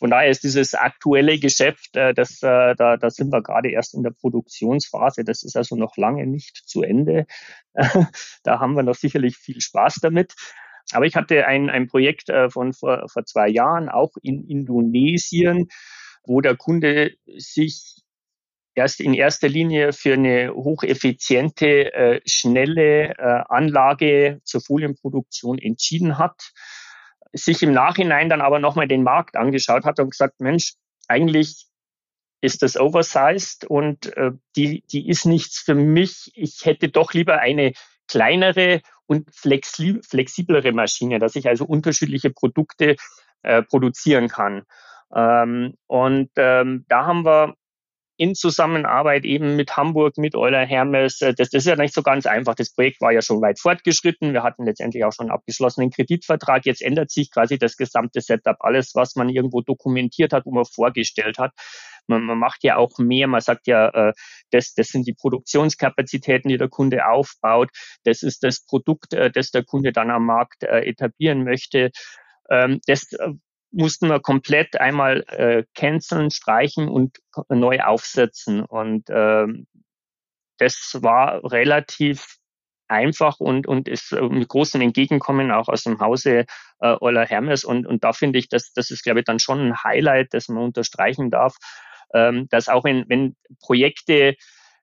Von 0.00 0.10
daher 0.10 0.28
ist 0.28 0.42
dieses 0.42 0.74
aktuelle 0.74 1.38
Geschäft, 1.38 1.94
äh, 1.94 2.12
das, 2.12 2.42
äh, 2.42 2.74
da, 2.74 2.96
da 2.96 3.10
sind 3.10 3.32
wir 3.32 3.40
gerade 3.40 3.70
erst 3.70 3.94
in 3.94 4.02
der 4.02 4.10
Produktionsphase. 4.10 5.22
Das 5.22 5.44
ist 5.44 5.56
also 5.56 5.76
noch 5.76 5.96
lange 5.96 6.26
nicht 6.26 6.56
zu 6.66 6.82
Ende. 6.82 7.26
da 8.42 8.58
haben 8.58 8.74
wir 8.74 8.82
noch 8.82 8.96
sicherlich 8.96 9.36
viel 9.36 9.60
Spaß 9.60 10.00
damit. 10.02 10.34
Aber 10.90 11.06
ich 11.06 11.14
hatte 11.14 11.46
ein, 11.46 11.70
ein 11.70 11.86
Projekt 11.86 12.28
äh, 12.28 12.50
von 12.50 12.72
vor, 12.72 13.08
vor 13.08 13.24
zwei 13.24 13.48
Jahren, 13.48 13.88
auch 13.88 14.16
in 14.20 14.48
Indonesien, 14.48 15.68
wo 16.24 16.40
der 16.40 16.56
Kunde 16.56 17.12
sich 17.36 17.93
erst 18.74 19.00
in 19.00 19.14
erster 19.14 19.48
Linie 19.48 19.92
für 19.92 20.14
eine 20.14 20.52
hocheffiziente, 20.54 21.92
äh, 21.92 22.20
schnelle 22.26 23.16
äh, 23.16 23.42
Anlage 23.48 24.40
zur 24.44 24.60
Folienproduktion 24.60 25.58
entschieden 25.58 26.18
hat, 26.18 26.52
sich 27.32 27.62
im 27.62 27.72
Nachhinein 27.72 28.28
dann 28.28 28.40
aber 28.40 28.58
nochmal 28.58 28.88
den 28.88 29.02
Markt 29.02 29.36
angeschaut 29.36 29.84
hat 29.84 29.98
und 30.00 30.10
gesagt, 30.10 30.40
Mensch, 30.40 30.74
eigentlich 31.08 31.66
ist 32.40 32.62
das 32.62 32.76
oversized 32.76 33.64
und 33.64 34.16
äh, 34.16 34.32
die, 34.56 34.82
die 34.92 35.08
ist 35.08 35.24
nichts 35.24 35.58
für 35.58 35.74
mich. 35.74 36.30
Ich 36.34 36.64
hätte 36.64 36.88
doch 36.88 37.14
lieber 37.14 37.40
eine 37.40 37.72
kleinere 38.06 38.82
und 39.06 39.34
flexi 39.34 40.00
flexiblere 40.06 40.72
Maschine, 40.72 41.18
dass 41.18 41.36
ich 41.36 41.48
also 41.48 41.64
unterschiedliche 41.64 42.30
Produkte 42.30 42.96
äh, 43.42 43.62
produzieren 43.62 44.28
kann. 44.28 44.64
Ähm, 45.14 45.74
und 45.86 46.30
ähm, 46.36 46.84
da 46.88 47.06
haben 47.06 47.24
wir 47.24 47.54
in 48.16 48.34
Zusammenarbeit 48.34 49.24
eben 49.24 49.56
mit 49.56 49.76
Hamburg, 49.76 50.18
mit 50.18 50.34
Euler 50.34 50.64
Hermes. 50.64 51.20
Äh, 51.20 51.34
das, 51.34 51.50
das 51.50 51.62
ist 51.64 51.66
ja 51.66 51.76
nicht 51.76 51.94
so 51.94 52.02
ganz 52.02 52.26
einfach. 52.26 52.54
Das 52.54 52.72
Projekt 52.72 53.00
war 53.00 53.12
ja 53.12 53.22
schon 53.22 53.40
weit 53.40 53.58
fortgeschritten. 53.58 54.32
Wir 54.32 54.42
hatten 54.42 54.64
letztendlich 54.64 55.04
auch 55.04 55.12
schon 55.12 55.26
einen 55.26 55.34
abgeschlossenen 55.34 55.90
Kreditvertrag. 55.90 56.64
Jetzt 56.66 56.82
ändert 56.82 57.10
sich 57.10 57.30
quasi 57.30 57.58
das 57.58 57.76
gesamte 57.76 58.20
Setup. 58.20 58.56
Alles, 58.60 58.94
was 58.94 59.16
man 59.16 59.28
irgendwo 59.28 59.60
dokumentiert 59.62 60.32
hat, 60.32 60.46
wo 60.46 60.52
man 60.52 60.64
vorgestellt 60.64 61.38
hat. 61.38 61.52
Man, 62.06 62.22
man 62.24 62.38
macht 62.38 62.62
ja 62.62 62.76
auch 62.76 62.98
mehr. 62.98 63.26
Man 63.26 63.40
sagt 63.40 63.66
ja, 63.66 63.88
äh, 63.88 64.12
das, 64.50 64.74
das 64.74 64.88
sind 64.88 65.06
die 65.06 65.14
Produktionskapazitäten, 65.14 66.48
die 66.48 66.58
der 66.58 66.68
Kunde 66.68 67.06
aufbaut. 67.06 67.70
Das 68.04 68.22
ist 68.22 68.44
das 68.44 68.64
Produkt, 68.64 69.14
äh, 69.14 69.30
das 69.30 69.50
der 69.50 69.64
Kunde 69.64 69.92
dann 69.92 70.10
am 70.10 70.26
Markt 70.26 70.62
äh, 70.62 70.80
etablieren 70.80 71.44
möchte. 71.44 71.90
Ähm, 72.50 72.80
das 72.86 73.12
äh, 73.12 73.30
mussten 73.74 74.08
wir 74.08 74.20
komplett 74.20 74.80
einmal 74.80 75.24
äh, 75.28 75.64
canceln, 75.74 76.30
streichen 76.30 76.88
und 76.88 77.18
neu 77.48 77.80
aufsetzen. 77.80 78.62
Und 78.64 79.04
ähm, 79.10 79.66
das 80.58 80.98
war 81.00 81.42
relativ 81.50 82.38
einfach 82.88 83.40
und, 83.40 83.66
und 83.66 83.88
ist 83.88 84.12
äh, 84.12 84.22
mit 84.22 84.48
großem 84.48 84.80
Entgegenkommen 84.80 85.50
auch 85.50 85.68
aus 85.68 85.84
dem 85.84 85.98
Hause 86.00 86.46
äh, 86.80 86.96
Euler 87.00 87.26
Hermes. 87.26 87.64
Und, 87.64 87.86
und 87.86 88.04
da 88.04 88.12
finde 88.12 88.38
ich, 88.38 88.48
dass 88.48 88.72
das 88.72 88.90
ist, 88.90 89.02
glaube 89.02 89.20
ich, 89.20 89.24
dann 89.24 89.38
schon 89.38 89.60
ein 89.60 89.82
Highlight, 89.82 90.32
das 90.32 90.48
man 90.48 90.64
unterstreichen 90.64 91.30
darf, 91.30 91.56
ähm, 92.14 92.46
dass 92.50 92.68
auch 92.68 92.84
wenn, 92.84 93.04
wenn 93.08 93.36
Projekte 93.60 94.36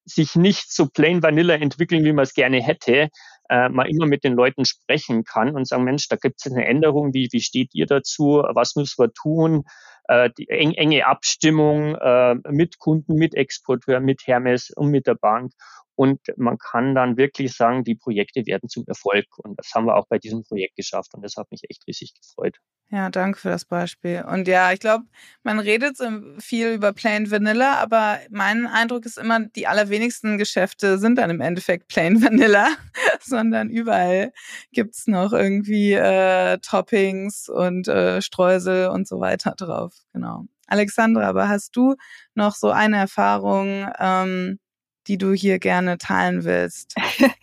sich 0.03 0.35
nicht 0.35 0.73
so 0.73 0.87
plain 0.87 1.21
vanilla 1.21 1.55
entwickeln, 1.55 2.03
wie 2.03 2.13
man 2.13 2.23
es 2.23 2.33
gerne 2.33 2.61
hätte, 2.61 3.09
äh, 3.51 3.67
man 3.67 3.85
immer 3.87 4.05
mit 4.05 4.23
den 4.23 4.33
Leuten 4.33 4.63
sprechen 4.63 5.25
kann 5.25 5.55
und 5.55 5.67
sagen, 5.67 5.83
Mensch, 5.83 6.07
da 6.07 6.15
gibt 6.15 6.37
es 6.39 6.51
eine 6.51 6.65
Änderung, 6.65 7.13
wie, 7.13 7.27
wie 7.31 7.41
steht 7.41 7.75
ihr 7.75 7.85
dazu, 7.85 8.41
was 8.53 8.75
müssen 8.77 9.03
wir 9.03 9.11
tun? 9.11 9.65
Äh, 10.11 10.29
die 10.37 10.49
eng, 10.49 10.73
enge 10.73 11.05
Abstimmung 11.05 11.95
äh, 11.95 12.35
mit 12.49 12.79
Kunden, 12.79 13.15
mit 13.15 13.33
Exporteur, 13.33 14.01
mit 14.01 14.27
Hermes 14.27 14.69
und 14.71 14.89
mit 14.91 15.07
der 15.07 15.15
Bank. 15.15 15.53
Und 15.95 16.19
man 16.35 16.57
kann 16.57 16.95
dann 16.95 17.15
wirklich 17.15 17.53
sagen, 17.53 17.85
die 17.85 17.95
Projekte 17.95 18.45
werden 18.45 18.67
zum 18.67 18.83
Erfolg. 18.87 19.25
Und 19.37 19.57
das 19.57 19.71
haben 19.73 19.85
wir 19.85 19.95
auch 19.95 20.07
bei 20.09 20.17
diesem 20.17 20.43
Projekt 20.43 20.75
geschafft. 20.75 21.13
Und 21.13 21.21
das 21.21 21.37
hat 21.37 21.49
mich 21.49 21.61
echt 21.69 21.87
riesig 21.87 22.13
gefreut. 22.13 22.57
Ja, 22.89 23.09
danke 23.09 23.39
für 23.39 23.47
das 23.47 23.63
Beispiel. 23.63 24.25
Und 24.27 24.49
ja, 24.49 24.73
ich 24.73 24.81
glaube, 24.81 25.05
man 25.43 25.59
redet 25.59 25.97
viel 26.39 26.73
über 26.73 26.91
Plain 26.91 27.31
Vanilla, 27.31 27.75
aber 27.75 28.19
mein 28.29 28.67
Eindruck 28.67 29.05
ist 29.05 29.17
immer, 29.17 29.39
die 29.39 29.67
allerwenigsten 29.67 30.37
Geschäfte 30.37 30.97
sind 30.97 31.17
dann 31.17 31.29
im 31.29 31.39
Endeffekt 31.39 31.87
Plain 31.87 32.21
Vanilla, 32.21 32.67
sondern 33.21 33.69
überall 33.69 34.33
gibt's 34.73 35.07
noch 35.07 35.31
irgendwie 35.31 35.93
äh, 35.93 36.57
Toppings 36.57 37.47
und 37.47 37.87
äh, 37.87 38.21
Streusel 38.21 38.89
und 38.89 39.07
so 39.07 39.21
weiter 39.21 39.53
drauf. 39.55 40.00
Genau. 40.13 40.45
Alexandra, 40.67 41.27
aber 41.27 41.49
hast 41.49 41.75
du 41.75 41.95
noch 42.33 42.55
so 42.55 42.71
eine 42.71 42.97
Erfahrung, 42.97 43.89
ähm, 43.99 44.59
die 45.07 45.17
du 45.17 45.33
hier 45.33 45.59
gerne 45.59 45.97
teilen 45.97 46.43
willst? 46.43 46.95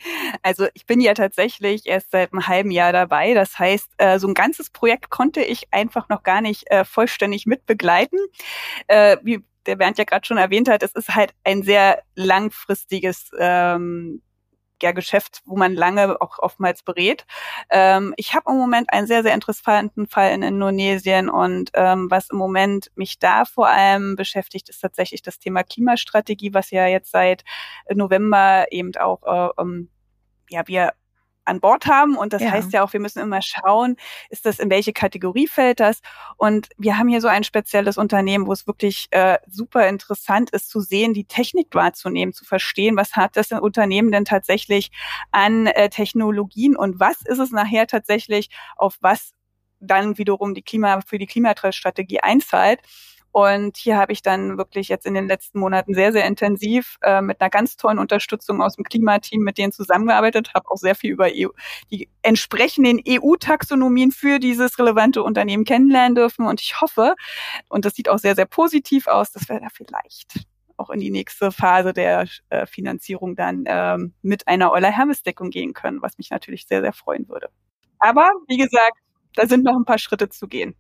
Also 0.43 0.67
ich 0.75 0.87
bin 0.87 1.01
ja 1.01 1.15
tatsächlich 1.15 1.87
erst 1.87 2.11
seit 2.11 2.33
einem 2.33 2.47
halben 2.47 2.71
Jahr 2.71 2.93
dabei. 2.93 3.35
Das 3.35 3.59
heißt, 3.59 3.89
äh, 3.99 4.19
so 4.19 4.29
ein 4.29 4.35
ganzes 4.35 4.71
Projekt 4.71 5.11
konnte 5.11 5.43
ich 5.43 5.73
einfach 5.73 6.09
noch 6.09 6.23
gar 6.23 6.41
nicht 6.41 6.71
äh, 6.71 6.85
vollständig 6.85 7.47
mitbegleiten. 7.47 8.19
Äh, 8.87 9.17
wie 9.23 9.43
der 9.67 9.77
Bernd 9.77 9.99
ja 9.99 10.05
gerade 10.05 10.27
schon 10.27 10.39
erwähnt 10.39 10.69
hat, 10.69 10.83
es 10.83 10.93
ist 10.93 11.15
halt 11.15 11.35
ein 11.45 11.63
sehr 11.63 12.03
langfristiges 12.15 13.31
ähm, 13.39 14.23
ja, 14.83 14.93
Geschäft, 14.93 15.41
wo 15.45 15.57
man 15.57 15.75
lange 15.75 16.21
auch 16.21 16.39
oftmals 16.39 16.83
berät. 16.83 17.27
Ähm, 17.71 18.15
ich 18.17 18.35
habe 18.35 18.51
im 18.51 18.59
Moment 18.59 18.93
einen 18.93 19.07
sehr, 19.07 19.23
sehr 19.23 19.35
interessanten 19.35 20.07
Fall 20.07 20.33
in 20.33 20.43
Indonesien 20.43 21.29
und 21.29 21.71
ähm, 21.75 22.11
was 22.11 22.31
im 22.31 22.39
Moment 22.39 22.91
mich 22.95 23.19
da 23.19 23.45
vor 23.45 23.69
allem 23.69 24.17
beschäftigt, 24.17 24.69
ist 24.69 24.81
tatsächlich 24.81 25.23
das 25.23 25.39
Thema 25.39 25.63
Klimastrategie, 25.63 26.55
was 26.55 26.71
ja 26.71 26.87
jetzt 26.87 27.11
seit 27.11 27.45
November 27.93 28.67
eben 28.71 28.95
auch 28.97 29.23
äh, 29.25 29.61
um, 29.61 29.89
ja, 30.51 30.67
wir 30.67 30.93
an 31.49 31.61
Bord 31.61 31.87
haben. 31.87 32.17
Und 32.17 32.33
das 32.33 32.43
ja. 32.43 32.51
heißt 32.51 32.73
ja 32.73 32.83
auch, 32.83 32.93
wir 32.93 33.01
müssen 33.01 33.21
immer 33.21 33.43
schauen, 33.43 33.97
ist 34.31 34.47
das, 34.47 34.59
in 34.59 34.71
welche 34.71 34.93
Kategorie 34.93 35.47
fällt 35.47 35.81
das? 35.81 36.01
Und 36.37 36.69
wir 36.77 36.99
haben 36.99 37.09
hier 37.09 37.21
so 37.21 37.29
ein 37.29 37.45
spezielles 37.45 37.99
Unternehmen, 37.99 38.47
wo 38.47 38.53
es 38.53 38.67
wirklich 38.67 39.07
äh, 39.11 39.39
super 39.49 39.89
interessant 39.89 40.51
ist 40.51 40.69
zu 40.69 40.81
sehen, 40.81 41.15
die 41.15 41.25
Technik 41.25 41.75
wahrzunehmen, 41.75 42.33
zu 42.33 42.45
verstehen, 42.45 42.97
was 42.97 43.17
hat 43.17 43.37
das 43.37 43.51
Unternehmen 43.53 44.13
denn 44.13 44.25
tatsächlich 44.25 44.91
an 45.33 45.67
äh, 45.67 45.89
Technologien 45.89 46.77
und 46.77 47.01
was 47.01 47.23
ist 47.23 47.39
es 47.39 47.51
nachher 47.51 47.87
tatsächlich, 47.87 48.51
auf 48.77 48.97
was 49.01 49.33
dann 49.81 50.19
wiederum 50.19 50.55
die 50.55 50.63
Klima, 50.63 51.01
für 51.07 51.19
die 51.19 51.27
Klimastrategie 51.27 52.21
einzahlt. 52.21 52.81
Und 53.39 53.77
hier 53.77 53.97
habe 53.97 54.11
ich 54.13 54.23
dann 54.23 54.59
wirklich 54.59 54.89
jetzt 54.89 55.07
in 55.07 55.15
den 55.15 55.29
letzten 55.29 55.61
Monaten 55.61 55.95
sehr, 55.95 56.11
sehr 56.13 56.27
intensiv 56.27 56.99
äh, 57.03 57.23
mit 57.23 57.41
einer 57.41 57.51
ganz 57.51 57.77
tollen 57.77 58.01
Unterstützung 58.01 58.61
aus 58.61 58.75
dem 58.75 58.85
Klimateam 58.85 59.43
mit 59.43 59.59
denen 59.59 59.71
zusammengearbeitet, 59.71 60.55
habe 60.55 60.69
auch 60.69 60.77
sehr 60.77 60.97
viel 60.97 61.13
über 61.13 61.29
EU, 61.33 61.51
die 61.93 62.09
entsprechenden 62.23 63.01
EU-Taxonomien 63.07 64.11
für 64.11 64.41
dieses 64.41 64.77
relevante 64.81 65.23
Unternehmen 65.23 65.65
kennenlernen 65.65 66.17
dürfen. 66.17 66.47
Und 66.47 66.61
ich 66.61 66.81
hoffe, 66.81 67.15
und 67.69 67.85
das 67.85 67.95
sieht 67.95 68.09
auch 68.09 68.19
sehr, 68.19 68.35
sehr 68.35 68.47
positiv 68.47 69.07
aus, 69.07 69.31
dass 69.31 69.49
wir 69.49 69.61
da 69.61 69.69
vielleicht 69.73 70.41
auch 70.77 70.91
in 70.91 70.99
die 70.99 71.11
nächste 71.11 71.53
Phase 71.53 71.93
der 71.93 72.27
äh, 72.49 72.67
Finanzierung 72.67 73.37
dann 73.37 73.65
ähm, 73.69 74.15
mit 74.21 74.49
einer 74.49 74.73
Euler-Hermes-Deckung 74.73 75.51
gehen 75.51 75.75
können, 75.75 76.03
was 76.03 76.19
mich 76.19 76.31
natürlich 76.31 76.67
sehr, 76.67 76.83
sehr 76.83 76.93
freuen 76.93 77.29
würde. 77.29 77.51
Aber 78.01 78.29
wie 78.49 78.57
gesagt, 78.57 78.99
da 79.35 79.47
sind 79.47 79.63
noch 79.63 79.77
ein 79.77 79.85
paar 79.85 79.99
Schritte 79.99 80.29
zu 80.29 80.49
gehen. 80.49 80.75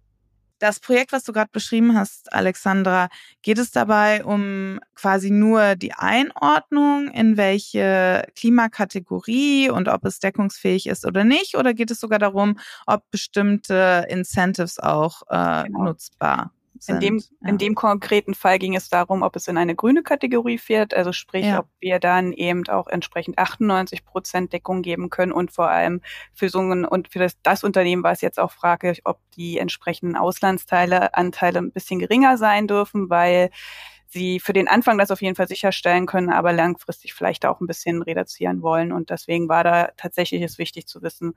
Das 0.58 0.80
Projekt, 0.80 1.12
was 1.12 1.24
du 1.24 1.32
gerade 1.32 1.50
beschrieben 1.52 1.96
hast, 1.96 2.32
Alexandra, 2.32 3.08
geht 3.42 3.58
es 3.58 3.70
dabei 3.70 4.24
um 4.24 4.80
quasi 4.94 5.30
nur 5.30 5.76
die 5.76 5.92
Einordnung, 5.92 7.08
in 7.08 7.36
welche 7.36 8.24
Klimakategorie 8.36 9.70
und 9.70 9.88
ob 9.88 10.04
es 10.04 10.18
deckungsfähig 10.18 10.86
ist 10.86 11.06
oder 11.06 11.24
nicht? 11.24 11.56
Oder 11.56 11.74
geht 11.74 11.90
es 11.90 12.00
sogar 12.00 12.18
darum, 12.18 12.58
ob 12.86 13.08
bestimmte 13.10 14.06
Incentives 14.08 14.78
auch 14.80 15.22
äh, 15.28 15.64
genau. 15.64 15.84
nutzbar 15.84 16.52
sind. 16.82 16.96
In 16.96 17.00
dem, 17.00 17.18
ja. 17.18 17.48
in 17.48 17.58
dem 17.58 17.74
konkreten 17.74 18.34
Fall 18.34 18.58
ging 18.58 18.74
es 18.74 18.88
darum, 18.88 19.22
ob 19.22 19.36
es 19.36 19.48
in 19.48 19.56
eine 19.56 19.74
grüne 19.74 20.02
Kategorie 20.02 20.58
fährt, 20.58 20.94
also 20.94 21.12
sprich, 21.12 21.46
ja. 21.46 21.60
ob 21.60 21.66
wir 21.80 21.98
dann 21.98 22.32
eben 22.32 22.66
auch 22.68 22.86
entsprechend 22.86 23.38
98 23.38 24.04
Prozent 24.04 24.52
Deckung 24.52 24.82
geben 24.82 25.10
können 25.10 25.32
und 25.32 25.52
vor 25.52 25.68
allem 25.68 26.00
für 26.32 26.48
so 26.48 26.60
ein, 26.60 26.84
und 26.84 27.08
für 27.08 27.18
das, 27.18 27.36
das 27.42 27.64
Unternehmen 27.64 28.02
war 28.02 28.12
es 28.12 28.20
jetzt 28.20 28.38
auch 28.38 28.52
fraglich, 28.52 29.02
ob 29.04 29.18
die 29.36 29.58
entsprechenden 29.58 30.16
Auslandsteile, 30.16 31.14
Anteile 31.14 31.58
ein 31.58 31.72
bisschen 31.72 31.98
geringer 31.98 32.36
sein 32.36 32.66
dürfen, 32.66 33.10
weil 33.10 33.50
sie 34.08 34.40
für 34.40 34.52
den 34.52 34.68
Anfang 34.68 34.98
das 34.98 35.10
auf 35.10 35.20
jeden 35.20 35.36
Fall 35.36 35.48
sicherstellen 35.48 36.06
können, 36.06 36.30
aber 36.30 36.52
langfristig 36.52 37.14
vielleicht 37.14 37.44
auch 37.44 37.60
ein 37.60 37.66
bisschen 37.66 38.02
reduzieren 38.02 38.62
wollen. 38.62 38.90
Und 38.90 39.10
deswegen 39.10 39.48
war 39.48 39.64
da 39.64 39.90
tatsächlich 39.96 40.42
es 40.42 40.58
wichtig 40.58 40.86
zu 40.86 41.02
wissen, 41.02 41.34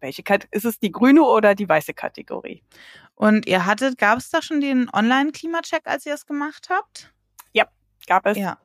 welche 0.00 0.22
Kat 0.22 0.46
ist 0.50 0.64
es 0.64 0.78
die 0.78 0.90
grüne 0.92 1.22
oder 1.22 1.54
die 1.54 1.68
weiße 1.68 1.94
Kategorie? 1.94 2.62
Und 3.14 3.46
ihr 3.46 3.64
hattet, 3.64 3.98
gab 3.98 4.18
es 4.18 4.30
da 4.30 4.42
schon 4.42 4.60
den 4.60 4.90
Online-Klimacheck, 4.92 5.86
als 5.86 6.04
ihr 6.06 6.14
es 6.14 6.26
gemacht 6.26 6.68
habt? 6.70 7.12
Ja, 7.52 7.66
gab 8.06 8.26
es. 8.26 8.36
Ja. 8.36 8.58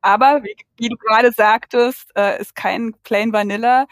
Aber 0.00 0.42
wie, 0.42 0.56
wie 0.78 0.88
du 0.88 0.96
gerade 0.96 1.32
sagtest, 1.32 2.10
äh, 2.16 2.40
ist 2.40 2.54
kein 2.54 2.94
Plain 3.02 3.32
Vanilla 3.32 3.86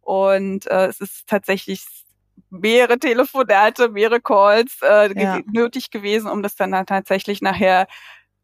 und 0.00 0.66
äh, 0.66 0.86
es 0.86 1.00
ist 1.00 1.26
tatsächlich 1.28 1.84
mehrere 2.50 2.98
Telefonate, 2.98 3.90
mehrere 3.90 4.20
Calls 4.20 4.78
äh, 4.82 5.12
ja. 5.20 5.40
nötig 5.52 5.90
gewesen, 5.90 6.30
um 6.30 6.42
das 6.42 6.56
dann 6.56 6.72
tatsächlich 6.86 7.42
nachher 7.42 7.86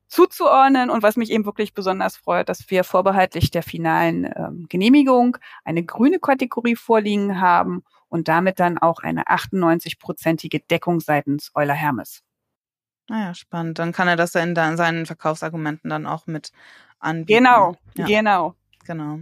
zuzuordnen. 0.09 0.91
Und 0.91 1.03
was 1.03 1.17
mich 1.17 1.31
eben 1.31 1.45
wirklich 1.45 1.75
besonders 1.75 2.17
freut, 2.17 2.49
dass 2.49 2.71
wir 2.71 2.85
vorbehaltlich 2.85 3.51
der 3.51 3.63
finalen 3.63 4.25
ähm, 4.25 4.67
Genehmigung 4.69 5.37
eine 5.65 5.85
grüne 5.85 6.19
Kategorie 6.19 6.77
vorliegen 6.77 7.41
haben 7.41 7.83
und 8.09 8.29
damit 8.29 8.61
dann 8.61 8.79
auch 8.79 9.01
eine 9.03 9.25
98-prozentige 9.25 10.63
Deckung 10.71 11.01
seitens 11.01 11.51
Euler 11.55 11.75
Hermes. 11.75 12.23
Naja, 13.09 13.35
spannend. 13.35 13.79
Dann 13.79 13.93
kann 13.93 14.09
er 14.09 14.17
das 14.17 14.35
in 14.35 14.55
seinen 14.55 15.07
Verkaufsargumenten 15.07 15.91
dann 15.91 16.07
auch 16.07 16.27
mit 16.27 16.53
anbieten. 16.99 17.45
Genau, 17.45 17.77
ja. 17.97 18.07
genau. 18.07 18.55
Genau. 18.87 19.21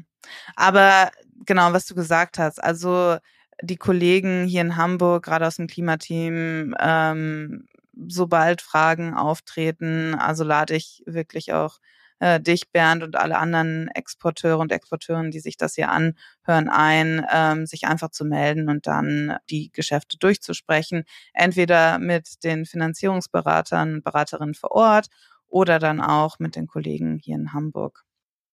Aber 0.56 1.10
genau, 1.46 1.72
was 1.72 1.86
du 1.86 1.94
gesagt 1.94 2.38
hast, 2.38 2.62
also 2.62 3.16
die 3.60 3.76
Kollegen 3.76 4.44
hier 4.46 4.60
in 4.60 4.76
Hamburg, 4.76 5.24
gerade 5.24 5.46
aus 5.46 5.56
dem 5.56 5.66
Klimateam, 5.66 6.74
ähm, 6.78 7.68
sobald 7.94 8.62
Fragen 8.62 9.14
auftreten, 9.14 10.14
also 10.14 10.44
lade 10.44 10.74
ich 10.74 11.02
wirklich 11.06 11.52
auch 11.52 11.78
äh, 12.22 12.40
dich, 12.40 12.70
Bernd, 12.70 13.02
und 13.02 13.16
alle 13.16 13.36
anderen 13.36 13.88
Exporteure 13.88 14.60
und 14.60 14.70
Exporteurinnen, 14.70 15.32
die 15.32 15.40
sich 15.40 15.56
das 15.56 15.74
hier 15.74 15.90
anhören, 15.90 16.68
ein, 16.68 17.26
ähm, 17.32 17.66
sich 17.66 17.86
einfach 17.86 18.10
zu 18.10 18.24
melden 18.24 18.68
und 18.68 18.86
dann 18.86 19.36
die 19.50 19.72
Geschäfte 19.72 20.18
durchzusprechen. 20.18 21.04
Entweder 21.34 21.98
mit 21.98 22.44
den 22.44 22.64
Finanzierungsberatern 22.64 24.02
Beraterinnen 24.02 24.54
vor 24.54 24.70
Ort 24.70 25.08
oder 25.48 25.80
dann 25.80 26.00
auch 26.00 26.38
mit 26.38 26.54
den 26.54 26.68
Kollegen 26.68 27.18
hier 27.18 27.34
in 27.34 27.52
Hamburg. 27.52 28.04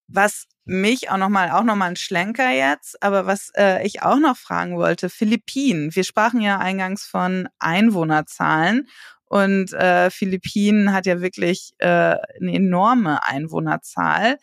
Was 0.07 0.47
mich 0.65 1.11
auch 1.11 1.17
nochmal, 1.17 1.51
auch 1.51 1.63
nochmal 1.63 1.89
ein 1.89 1.95
Schlenker 1.95 2.49
jetzt, 2.49 3.01
aber 3.03 3.27
was 3.27 3.51
äh, 3.55 3.85
ich 3.85 4.01
auch 4.01 4.17
noch 4.17 4.35
fragen 4.35 4.77
wollte, 4.77 5.07
Philippinen. 5.09 5.95
Wir 5.95 6.03
sprachen 6.03 6.41
ja 6.41 6.57
eingangs 6.57 7.05
von 7.05 7.47
Einwohnerzahlen 7.59 8.87
und 9.29 9.73
äh, 9.73 10.09
Philippinen 10.09 10.91
hat 10.91 11.05
ja 11.05 11.21
wirklich 11.21 11.71
äh, 11.77 11.87
eine 11.87 12.53
enorme 12.53 13.25
Einwohnerzahl. 13.25 14.37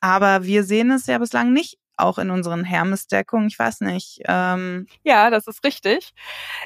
Aber 0.00 0.44
wir 0.44 0.64
sehen 0.64 0.90
es 0.92 1.06
ja 1.06 1.18
bislang 1.18 1.52
nicht 1.52 1.78
auch 1.96 2.18
in 2.18 2.30
unseren 2.30 2.64
Hermes-Deckungen. 2.64 3.48
Ich 3.48 3.58
weiß 3.58 3.80
nicht. 3.80 4.20
Ähm 4.26 4.86
ja, 5.02 5.30
das 5.30 5.46
ist 5.46 5.64
richtig. 5.64 6.12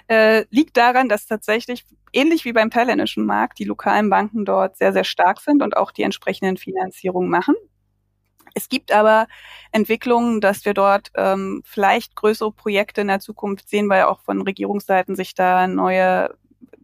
Äh, 0.08 0.44
liegt 0.50 0.76
daran, 0.76 1.08
dass 1.08 1.26
tatsächlich 1.26 1.84
ähnlich 2.12 2.44
wie 2.44 2.52
beim 2.52 2.70
thailändischen 2.70 3.24
Markt 3.26 3.58
die 3.58 3.64
lokalen 3.64 4.10
Banken 4.10 4.44
dort 4.44 4.76
sehr, 4.76 4.92
sehr 4.92 5.04
stark 5.04 5.40
sind 5.40 5.62
und 5.62 5.76
auch 5.76 5.90
die 5.90 6.02
entsprechenden 6.02 6.56
Finanzierungen 6.56 7.30
machen. 7.30 7.54
Es 8.54 8.68
gibt 8.68 8.92
aber 8.92 9.26
Entwicklungen, 9.72 10.40
dass 10.40 10.64
wir 10.64 10.74
dort 10.74 11.10
ähm, 11.14 11.62
vielleicht 11.64 12.16
größere 12.16 12.52
Projekte 12.52 13.02
in 13.02 13.08
der 13.08 13.20
Zukunft 13.20 13.68
sehen, 13.68 13.88
weil 13.88 14.04
auch 14.04 14.20
von 14.20 14.42
Regierungsseiten 14.42 15.14
sich 15.14 15.34
da 15.34 15.66
neue 15.66 16.34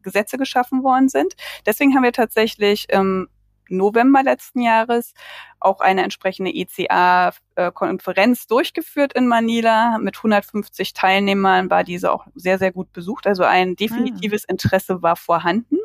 Gesetze 0.03 0.39
geschaffen 0.39 0.83
worden 0.83 1.09
sind. 1.09 1.35
Deswegen 1.67 1.95
haben 1.95 2.03
wir 2.03 2.13
tatsächlich 2.13 2.87
im 2.91 3.29
November 3.69 4.23
letzten 4.23 4.61
Jahres 4.61 5.15
auch 5.61 5.81
eine 5.81 6.03
entsprechende 6.03 6.53
ECA-Konferenz 6.55 8.47
durchgeführt 8.47 9.15
in 9.15 9.27
Manila. 9.27 9.99
Mit 9.99 10.17
150 10.17 10.93
Teilnehmern 10.93 11.71
war 11.71 11.85
diese 11.85 12.13
auch 12.13 12.27
sehr, 12.35 12.59
sehr 12.59 12.73
gut 12.73 12.93
besucht. 12.93 13.27
Also 13.27 13.45
ein 13.45 13.75
definitives 13.77 14.45
Interesse 14.45 15.03
war 15.03 15.17
vorhanden. 15.17 15.79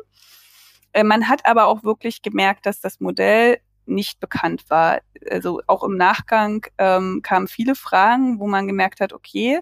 Äh, 0.92 1.04
man 1.04 1.28
hat 1.28 1.46
aber 1.46 1.66
auch 1.66 1.82
wirklich 1.82 2.22
gemerkt, 2.22 2.66
dass 2.66 2.80
das 2.80 3.00
Modell 3.00 3.58
nicht 3.86 4.20
bekannt 4.20 4.64
war. 4.68 5.00
Also 5.30 5.62
auch 5.66 5.82
im 5.82 5.96
Nachgang 5.96 6.66
ähm, 6.78 7.20
kamen 7.22 7.48
viele 7.48 7.74
Fragen, 7.74 8.38
wo 8.38 8.46
man 8.46 8.66
gemerkt 8.66 9.00
hat, 9.00 9.12
okay, 9.12 9.60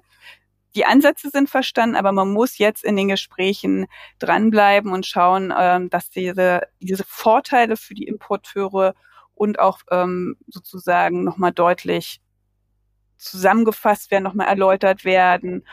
die 0.79 0.85
Ansätze 0.85 1.29
sind 1.31 1.51
verstanden, 1.51 1.97
aber 1.97 2.13
man 2.13 2.33
muss 2.33 2.57
jetzt 2.57 2.85
in 2.85 2.95
den 2.95 3.09
Gesprächen 3.09 3.87
dranbleiben 4.21 4.93
und 4.93 5.07
schauen, 5.07 5.53
ähm, 5.59 5.91
dass 5.91 6.09
diese, 6.09 6.69
diese 6.79 7.03
Vorteile 7.03 7.77
für 7.77 7.95
die 7.95 8.05
Importeure 8.07 8.95
und 9.35 9.59
auch 9.59 9.81
ähm, 9.91 10.37
sozusagen 10.47 11.25
nochmal 11.25 11.51
deutlich 11.51 12.21
zusammengefasst 13.17 14.13
werden, 14.13 14.23
nochmal 14.23 14.47
erläutert 14.47 15.05
werden. 15.05 15.67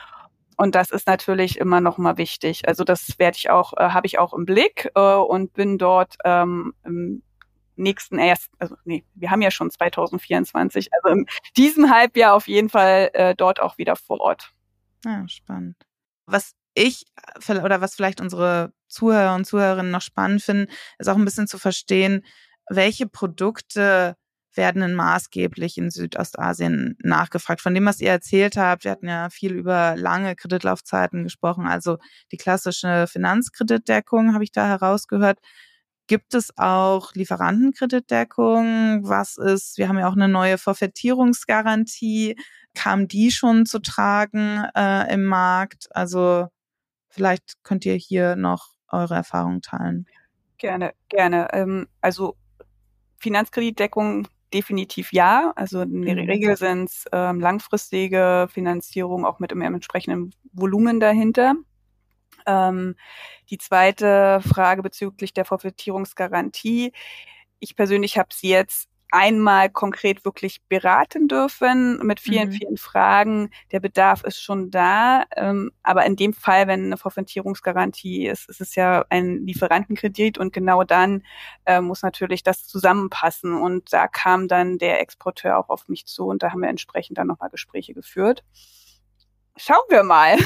Und 0.57 0.73
das 0.73 0.89
ist 0.89 1.05
natürlich 1.05 1.59
immer 1.59 1.81
nochmal 1.81 2.17
wichtig. 2.17 2.67
Also 2.67 2.83
das 2.83 3.19
werde 3.19 3.37
ich 3.37 3.51
auch, 3.51 3.73
äh, 3.73 3.89
habe 3.89 4.07
ich 4.07 4.17
auch 4.17 4.33
im 4.33 4.45
Blick 4.45 4.89
äh, 4.95 4.99
und 4.99 5.53
bin 5.53 5.77
dort 5.77 6.15
ähm, 6.25 6.73
im 6.83 7.21
nächsten 7.75 8.17
erst, 8.17 8.49
also 8.57 8.75
nee, 8.85 9.05
wir 9.13 9.29
haben 9.29 9.43
ja 9.43 9.51
schon 9.51 9.69
2024, 9.69 10.89
also 10.93 11.15
in 11.15 11.27
diesem 11.57 11.91
Halbjahr 11.91 12.33
auf 12.33 12.47
jeden 12.47 12.69
Fall 12.69 13.11
äh, 13.13 13.35
dort 13.35 13.61
auch 13.61 13.77
wieder 13.77 13.95
vor 13.95 14.19
Ort. 14.19 14.54
Ja, 15.05 15.27
spannend. 15.27 15.75
Was 16.25 16.53
ich 16.73 17.05
oder 17.47 17.81
was 17.81 17.95
vielleicht 17.95 18.19
unsere 18.21 18.73
Zuhörer 18.87 19.35
und 19.35 19.45
Zuhörerinnen 19.45 19.91
noch 19.91 20.01
spannend 20.01 20.41
finden, 20.43 20.71
ist 20.97 21.07
auch 21.07 21.15
ein 21.15 21.25
bisschen 21.25 21.47
zu 21.47 21.57
verstehen, 21.57 22.25
welche 22.69 23.07
Produkte 23.07 24.15
werden 24.55 24.81
denn 24.81 24.95
maßgeblich 24.95 25.77
in 25.77 25.91
Südostasien 25.91 26.97
nachgefragt. 27.03 27.61
Von 27.61 27.73
dem, 27.73 27.85
was 27.85 27.99
ihr 27.99 28.09
erzählt 28.09 28.57
habt, 28.57 28.83
wir 28.85 28.91
hatten 28.91 29.07
ja 29.07 29.29
viel 29.29 29.53
über 29.53 29.95
lange 29.97 30.35
Kreditlaufzeiten 30.35 31.23
gesprochen, 31.23 31.67
also 31.67 31.97
die 32.31 32.37
klassische 32.37 33.05
Finanzkreditdeckung 33.07 34.33
habe 34.33 34.43
ich 34.43 34.51
da 34.51 34.67
herausgehört. 34.67 35.39
Gibt 36.07 36.35
es 36.35 36.55
auch 36.57 37.13
Lieferantenkreditdeckung? 37.15 39.01
Was 39.07 39.37
ist, 39.37 39.77
wir 39.77 39.89
haben 39.89 39.97
ja 39.97 40.07
auch 40.07 40.13
eine 40.15 40.27
neue 40.27 40.57
Forfaitierungsgarantie. 40.59 42.35
Kam 42.75 43.07
die 43.07 43.31
schon 43.31 43.65
zu 43.65 43.79
tragen 43.79 44.63
äh, 44.75 45.11
im 45.13 45.25
Markt? 45.25 45.87
Also 45.91 46.47
vielleicht 47.09 47.63
könnt 47.63 47.85
ihr 47.85 47.95
hier 47.95 48.35
noch 48.35 48.75
eure 48.89 49.15
Erfahrungen 49.15 49.61
teilen. 49.61 50.05
Gerne, 50.57 50.93
gerne. 51.09 51.47
Ähm, 51.53 51.87
also 52.01 52.35
Finanzkreditdeckung 53.17 54.27
definitiv 54.53 55.11
ja. 55.11 55.51
Also 55.55 55.81
in 55.81 56.03
der 56.03 56.15
mhm. 56.15 56.29
Regel 56.29 56.57
sind 56.57 56.89
es 56.89 57.05
ähm, 57.11 57.39
langfristige 57.39 58.47
Finanzierung 58.49 59.25
auch 59.25 59.39
mit 59.39 59.51
einem 59.51 59.73
entsprechenden 59.73 60.33
Volumen 60.53 60.99
dahinter. 60.99 61.55
Ähm, 62.45 62.95
die 63.49 63.57
zweite 63.57 64.41
Frage 64.41 64.81
bezüglich 64.83 65.33
der 65.33 65.45
Forfaitierungsgarantie. 65.45 66.93
Ich 67.59 67.75
persönlich 67.75 68.17
habe 68.17 68.29
sie 68.31 68.49
jetzt 68.49 68.89
einmal 69.15 69.69
konkret 69.69 70.25
wirklich 70.25 70.61
beraten 70.67 71.29
dürfen 71.29 72.05
mit 72.05 72.19
vielen, 72.19 72.49
mhm. 72.49 72.51
vielen 72.51 72.77
Fragen. 72.77 73.49
Der 73.71 73.79
Bedarf 73.79 74.23
ist 74.23 74.41
schon 74.41 74.71
da. 74.71 75.23
Ähm, 75.35 75.71
aber 75.83 76.05
in 76.05 76.17
dem 76.17 76.33
Fall, 76.33 76.67
wenn 76.67 76.85
eine 76.85 76.97
Forfaitierungsgarantie 76.97 78.27
ist, 78.27 78.49
ist 78.49 78.59
es 78.59 78.75
ja 78.75 79.05
ein 79.09 79.45
Lieferantenkredit 79.45 80.37
und 80.37 80.51
genau 80.51 80.83
dann 80.83 81.23
äh, 81.65 81.79
muss 81.79 82.01
natürlich 82.01 82.43
das 82.43 82.67
zusammenpassen. 82.67 83.53
Und 83.53 83.93
da 83.93 84.07
kam 84.07 84.49
dann 84.49 84.77
der 84.77 84.99
Exporteur 84.99 85.57
auch 85.57 85.69
auf 85.69 85.87
mich 85.87 86.05
zu 86.05 86.25
und 86.25 86.43
da 86.43 86.51
haben 86.51 86.61
wir 86.61 86.69
entsprechend 86.69 87.17
dann 87.17 87.27
nochmal 87.27 87.49
Gespräche 87.49 87.93
geführt. 87.93 88.43
Schauen 89.55 89.85
wir 89.89 90.03
mal. 90.03 90.37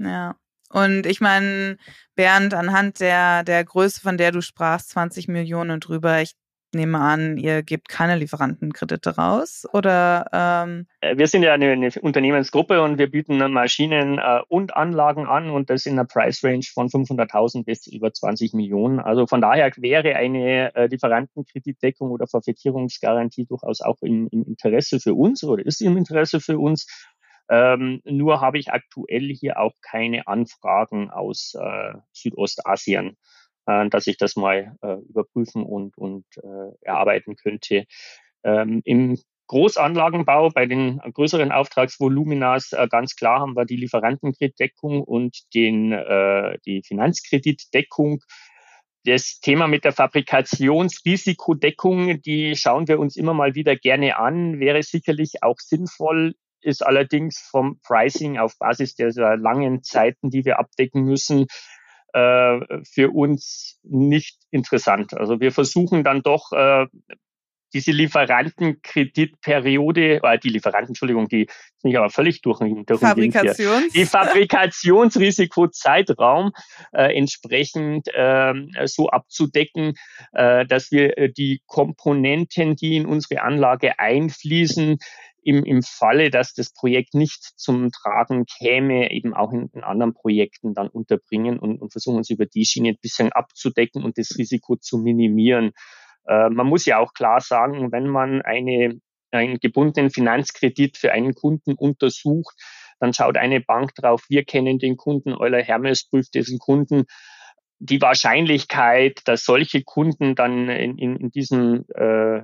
Ja. 0.00 0.36
Und 0.70 1.04
ich 1.04 1.20
meine, 1.20 1.76
Bernd, 2.14 2.54
anhand 2.54 3.00
der, 3.00 3.42
der 3.42 3.64
Größe, 3.64 4.00
von 4.00 4.16
der 4.16 4.30
du 4.30 4.40
sprachst, 4.40 4.90
20 4.90 5.26
Millionen 5.28 5.72
und 5.72 5.80
drüber, 5.80 6.22
ich 6.22 6.36
nehme 6.74 6.98
an, 6.98 7.36
ihr 7.36 7.62
gebt 7.62 7.88
keine 7.88 8.16
Lieferantenkredite 8.16 9.16
raus 9.16 9.66
oder? 9.72 10.26
Ähm 10.32 10.86
äh, 11.00 11.16
wir 11.16 11.26
sind 11.26 11.42
ja 11.42 11.52
eine, 11.52 11.72
eine 11.72 11.90
Unternehmensgruppe 12.00 12.82
und 12.82 12.98
wir 12.98 13.10
bieten 13.10 13.38
Maschinen 13.52 14.18
äh, 14.18 14.40
und 14.48 14.76
Anlagen 14.76 15.26
an 15.26 15.50
und 15.50 15.70
das 15.70 15.86
in 15.86 15.94
einer 15.94 16.06
Price 16.06 16.42
Range 16.44 16.64
von 16.72 16.88
500.000 16.88 17.64
bis 17.64 17.86
über 17.86 18.12
20 18.12 18.54
Millionen. 18.54 19.00
Also 19.00 19.26
von 19.26 19.40
daher 19.40 19.70
wäre 19.76 20.16
eine 20.16 20.74
äh, 20.74 20.86
Lieferantenkreditdeckung 20.86 22.10
oder 22.10 22.26
Verfettierungsgarantie 22.26 23.46
durchaus 23.46 23.80
auch 23.80 23.98
im, 24.02 24.28
im 24.30 24.44
Interesse 24.44 25.00
für 25.00 25.14
uns 25.14 25.44
oder 25.44 25.64
ist 25.64 25.80
im 25.80 25.96
Interesse 25.96 26.40
für 26.40 26.58
uns. 26.58 26.86
Ähm, 27.50 28.00
nur 28.04 28.40
habe 28.40 28.58
ich 28.58 28.72
aktuell 28.72 29.28
hier 29.34 29.58
auch 29.58 29.72
keine 29.82 30.28
Anfragen 30.28 31.10
aus 31.10 31.54
äh, 31.60 31.94
Südostasien, 32.12 33.16
äh, 33.66 33.88
dass 33.88 34.06
ich 34.06 34.16
das 34.16 34.36
mal 34.36 34.76
äh, 34.82 34.96
überprüfen 35.08 35.64
und, 35.64 35.96
und 35.98 36.24
äh, 36.36 36.72
erarbeiten 36.82 37.36
könnte. 37.36 37.84
Ähm, 38.42 38.80
Im 38.84 39.18
Großanlagenbau 39.50 40.48
bei 40.50 40.66
den 40.66 40.98
größeren 40.98 41.50
Auftragsvoluminas 41.50 42.72
äh, 42.72 42.86
ganz 42.88 43.16
klar 43.16 43.40
haben 43.40 43.56
wir 43.56 43.64
die 43.64 43.76
Lieferantenkreditdeckung 43.76 45.02
und 45.02 45.38
den, 45.54 45.90
äh, 45.92 46.56
die 46.64 46.82
Finanzkreditdeckung. 46.86 48.20
das 49.04 49.40
Thema 49.40 49.66
mit 49.66 49.84
der 49.84 49.92
Fabrikationsrisikodeckung, 49.92 52.22
die 52.22 52.54
schauen 52.54 52.86
wir 52.86 53.00
uns 53.00 53.16
immer 53.16 53.34
mal 53.34 53.56
wieder 53.56 53.74
gerne 53.74 54.18
an, 54.18 54.60
wäre 54.60 54.84
sicherlich 54.84 55.42
auch 55.42 55.58
sinnvoll, 55.58 56.36
ist 56.60 56.86
allerdings 56.86 57.40
vom 57.50 57.80
Pricing 57.80 58.38
auf 58.38 58.56
Basis 58.58 58.94
der 58.94 59.10
langen 59.36 59.82
Zeiten, 59.82 60.30
die 60.30 60.44
wir 60.44 60.60
abdecken 60.60 61.02
müssen, 61.02 61.46
äh, 62.12 62.84
für 62.84 63.10
uns 63.10 63.78
nicht 63.82 64.38
interessant. 64.50 65.14
Also 65.14 65.40
wir 65.40 65.52
versuchen 65.52 66.04
dann 66.04 66.22
doch 66.22 66.52
äh, 66.52 66.86
diese 67.72 67.92
Lieferantenkreditperiode, 67.92 70.20
äh, 70.22 70.38
die 70.38 70.50
Lieferanten, 70.50 70.90
Entschuldigung, 70.90 71.28
die 71.28 71.44
ist 71.44 71.84
nicht 71.84 71.96
aber 71.96 72.10
völlig 72.10 72.42
durch, 72.42 72.60
Fabrikations 73.00 73.92
die 73.92 74.04
Fabrikationsrisikozeitraum 74.04 76.50
äh, 76.92 77.16
entsprechend 77.16 78.08
äh, 78.12 78.52
so 78.84 79.08
abzudecken, 79.08 79.94
äh, 80.32 80.66
dass 80.66 80.90
wir 80.90 81.16
äh, 81.16 81.32
die 81.32 81.62
Komponenten, 81.66 82.76
die 82.76 82.96
in 82.96 83.06
unsere 83.06 83.40
Anlage 83.42 83.98
einfließen, 83.98 84.98
im, 85.42 85.64
im 85.64 85.82
Falle, 85.82 86.30
dass 86.30 86.54
das 86.54 86.72
Projekt 86.72 87.14
nicht 87.14 87.42
zum 87.56 87.90
Tragen 87.90 88.44
käme, 88.46 89.10
eben 89.10 89.34
auch 89.34 89.52
in, 89.52 89.68
in 89.72 89.82
anderen 89.82 90.14
Projekten 90.14 90.74
dann 90.74 90.88
unterbringen 90.88 91.58
und, 91.58 91.80
und 91.80 91.92
versuchen 91.92 92.16
uns 92.16 92.30
über 92.30 92.46
die 92.46 92.64
Schiene 92.64 92.90
ein 92.90 92.98
bisschen 93.00 93.32
abzudecken 93.32 94.04
und 94.04 94.18
das 94.18 94.36
Risiko 94.38 94.76
zu 94.76 94.98
minimieren. 94.98 95.72
Äh, 96.26 96.50
man 96.50 96.66
muss 96.66 96.86
ja 96.86 96.98
auch 96.98 97.12
klar 97.12 97.40
sagen, 97.40 97.92
wenn 97.92 98.08
man 98.08 98.42
eine, 98.42 99.00
einen 99.30 99.58
gebundenen 99.58 100.10
Finanzkredit 100.10 100.96
für 100.96 101.12
einen 101.12 101.34
Kunden 101.34 101.74
untersucht, 101.74 102.54
dann 102.98 103.14
schaut 103.14 103.36
eine 103.36 103.60
Bank 103.60 103.94
drauf, 103.94 104.24
wir 104.28 104.44
kennen 104.44 104.78
den 104.78 104.96
Kunden, 104.96 105.32
Euler 105.32 105.62
Hermes 105.62 106.08
prüft 106.08 106.34
diesen 106.34 106.58
Kunden. 106.58 107.04
Die 107.78 108.02
Wahrscheinlichkeit, 108.02 109.20
dass 109.24 109.44
solche 109.44 109.82
Kunden 109.82 110.34
dann 110.34 110.68
in, 110.68 110.98
in, 110.98 111.16
in 111.16 111.30
diesem 111.30 111.86
äh, 111.94 112.42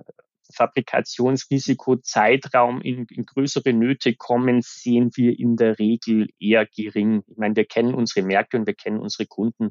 Fabrikationsrisiko-Zeitraum 0.55 2.81
in, 2.81 3.07
in 3.11 3.27
größere 3.27 3.73
Nöte 3.73 4.15
kommen, 4.15 4.63
sehen 4.63 5.11
wir 5.15 5.39
in 5.39 5.57
der 5.57 5.79
Regel 5.79 6.29
eher 6.39 6.67
gering. 6.67 7.23
Ich 7.27 7.37
meine, 7.37 7.57
wir 7.57 7.67
kennen 7.67 7.95
unsere 7.95 8.27
Märkte 8.27 8.57
und 8.57 8.67
wir 8.67 8.75
kennen 8.75 8.99
unsere 8.99 9.27
Kunden. 9.27 9.71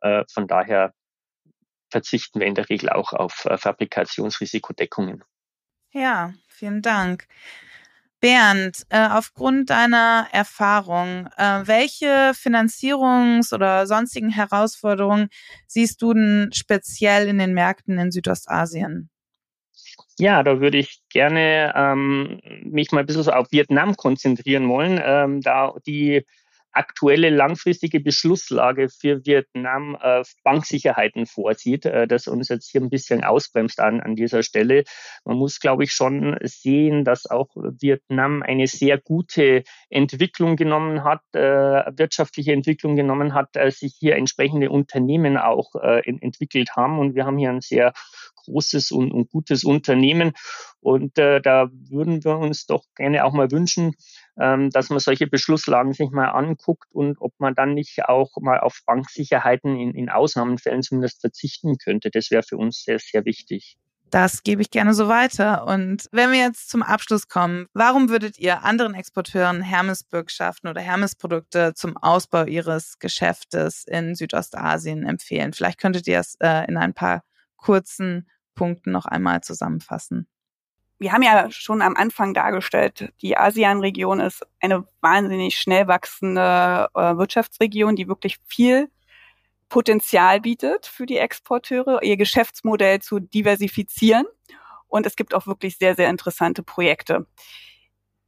Äh, 0.00 0.24
von 0.32 0.46
daher 0.46 0.94
verzichten 1.90 2.40
wir 2.40 2.46
in 2.46 2.54
der 2.54 2.68
Regel 2.68 2.88
auch 2.88 3.12
auf 3.12 3.44
äh, 3.44 3.56
Fabrikationsrisikodeckungen. 3.56 5.22
Ja, 5.92 6.32
vielen 6.48 6.82
Dank. 6.82 7.26
Bernd, 8.22 8.86
äh, 8.88 9.08
aufgrund 9.08 9.70
deiner 9.70 10.28
Erfahrung, 10.30 11.26
äh, 11.36 11.66
welche 11.66 12.32
Finanzierungs- 12.34 13.52
oder 13.52 13.88
sonstigen 13.88 14.30
Herausforderungen 14.30 15.28
siehst 15.66 16.00
du 16.00 16.14
denn 16.14 16.50
speziell 16.52 17.26
in 17.26 17.38
den 17.38 17.52
Märkten 17.52 17.98
in 17.98 18.12
Südostasien? 18.12 19.10
Ja, 20.18 20.42
da 20.42 20.60
würde 20.60 20.78
ich 20.78 21.02
gerne 21.10 21.72
ähm, 21.74 22.40
mich 22.64 22.92
mal 22.92 23.00
ein 23.00 23.06
bisschen 23.06 23.22
so 23.22 23.32
auf 23.32 23.50
Vietnam 23.50 23.96
konzentrieren 23.96 24.68
wollen, 24.68 25.00
ähm, 25.02 25.40
da 25.40 25.74
die 25.86 26.24
aktuelle 26.72 27.30
langfristige 27.30 28.00
Beschlusslage 28.00 28.88
für 28.88 29.24
Vietnam 29.24 29.96
äh, 30.00 30.22
Banksicherheiten 30.42 31.26
vorsieht, 31.26 31.86
äh, 31.86 32.06
das 32.06 32.26
uns 32.26 32.48
jetzt 32.48 32.70
hier 32.70 32.80
ein 32.80 32.90
bisschen 32.90 33.24
ausbremst 33.24 33.80
an, 33.80 34.00
an 34.00 34.16
dieser 34.16 34.42
Stelle. 34.42 34.84
Man 35.24 35.36
muss, 35.36 35.60
glaube 35.60 35.84
ich, 35.84 35.92
schon 35.92 36.36
sehen, 36.42 37.04
dass 37.04 37.26
auch 37.26 37.48
Vietnam 37.54 38.42
eine 38.42 38.66
sehr 38.66 38.98
gute 38.98 39.64
Entwicklung 39.90 40.56
genommen 40.56 41.04
hat, 41.04 41.22
äh, 41.32 41.40
wirtschaftliche 41.40 42.52
Entwicklung 42.52 42.96
genommen 42.96 43.34
hat, 43.34 43.56
äh, 43.56 43.70
sich 43.70 43.94
hier 43.98 44.16
entsprechende 44.16 44.70
Unternehmen 44.70 45.36
auch 45.36 45.74
äh, 45.74 46.00
entwickelt 46.06 46.70
haben. 46.76 46.98
Und 46.98 47.14
wir 47.14 47.26
haben 47.26 47.38
hier 47.38 47.50
ein 47.50 47.60
sehr 47.60 47.92
großes 48.44 48.90
und, 48.90 49.12
und 49.12 49.30
gutes 49.30 49.64
Unternehmen. 49.64 50.32
Und 50.80 51.18
äh, 51.18 51.40
da 51.40 51.68
würden 51.70 52.24
wir 52.24 52.38
uns 52.38 52.66
doch 52.66 52.84
gerne 52.96 53.24
auch 53.24 53.32
mal 53.32 53.50
wünschen, 53.50 53.94
dass 54.36 54.88
man 54.88 54.98
solche 54.98 55.26
Beschlusslagen 55.26 55.92
sich 55.92 56.10
mal 56.10 56.28
anguckt 56.28 56.90
und 56.92 57.20
ob 57.20 57.32
man 57.38 57.54
dann 57.54 57.74
nicht 57.74 58.04
auch 58.06 58.30
mal 58.40 58.60
auf 58.60 58.80
Banksicherheiten 58.86 59.76
in, 59.76 59.94
in 59.94 60.08
Ausnahmenfällen 60.08 60.82
zumindest 60.82 61.20
verzichten 61.20 61.76
könnte. 61.76 62.10
Das 62.10 62.30
wäre 62.30 62.42
für 62.42 62.56
uns 62.56 62.82
sehr, 62.82 62.98
sehr 62.98 63.24
wichtig. 63.24 63.76
Das 64.12 64.42
gebe 64.42 64.60
ich 64.60 64.70
gerne 64.70 64.92
so 64.92 65.08
weiter. 65.08 65.66
Und 65.66 66.06
wenn 66.12 66.32
wir 66.32 66.38
jetzt 66.38 66.68
zum 66.68 66.82
Abschluss 66.82 67.28
kommen, 67.28 67.66
warum 67.72 68.10
würdet 68.10 68.38
ihr 68.38 68.62
anderen 68.62 68.92
Exporteuren 68.92 69.62
Hermes-Bürgschaften 69.62 70.68
oder 70.68 70.82
Hermes-Produkte 70.82 71.72
zum 71.74 71.96
Ausbau 71.96 72.44
ihres 72.44 72.98
Geschäftes 72.98 73.84
in 73.86 74.14
Südostasien 74.14 75.06
empfehlen? 75.06 75.54
Vielleicht 75.54 75.78
könntet 75.78 76.06
ihr 76.08 76.20
es 76.20 76.36
äh, 76.40 76.66
in 76.68 76.76
ein 76.76 76.92
paar 76.92 77.22
kurzen 77.56 78.28
Punkten 78.54 78.92
noch 78.92 79.06
einmal 79.06 79.40
zusammenfassen. 79.40 80.28
Wir 81.02 81.10
haben 81.10 81.24
ja 81.24 81.50
schon 81.50 81.82
am 81.82 81.96
Anfang 81.96 82.32
dargestellt, 82.32 83.12
die 83.22 83.36
ASEAN-Region 83.36 84.20
ist 84.20 84.46
eine 84.60 84.86
wahnsinnig 85.00 85.58
schnell 85.58 85.88
wachsende 85.88 86.90
äh, 86.94 87.16
Wirtschaftsregion, 87.16 87.96
die 87.96 88.06
wirklich 88.06 88.38
viel 88.46 88.88
Potenzial 89.68 90.40
bietet 90.40 90.86
für 90.86 91.04
die 91.04 91.16
Exporteure, 91.16 92.04
ihr 92.04 92.16
Geschäftsmodell 92.16 93.00
zu 93.00 93.18
diversifizieren. 93.18 94.26
Und 94.86 95.04
es 95.04 95.16
gibt 95.16 95.34
auch 95.34 95.48
wirklich 95.48 95.76
sehr, 95.76 95.96
sehr 95.96 96.08
interessante 96.08 96.62
Projekte. 96.62 97.26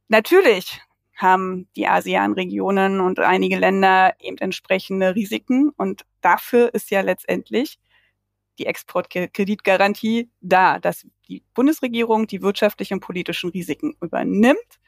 Natürlich 0.09 0.81
haben 1.15 1.69
die 1.77 1.87
ASEAN-Regionen 1.87 2.99
und 2.99 3.21
einige 3.21 3.57
Länder 3.57 4.15
eben 4.19 4.37
entsprechende 4.39 5.15
Risiken. 5.15 5.69
Und 5.77 6.05
dafür 6.19 6.73
ist 6.73 6.91
ja 6.91 6.99
letztendlich 6.99 7.79
die 8.59 8.65
Exportkreditgarantie 8.65 10.29
da, 10.41 10.79
dass 10.79 11.07
die 11.27 11.43
Bundesregierung 11.53 12.27
die 12.27 12.41
wirtschaftlichen 12.41 12.95
und 12.95 12.99
politischen 13.01 13.49
Risiken 13.49 13.95
übernimmt 14.01 14.79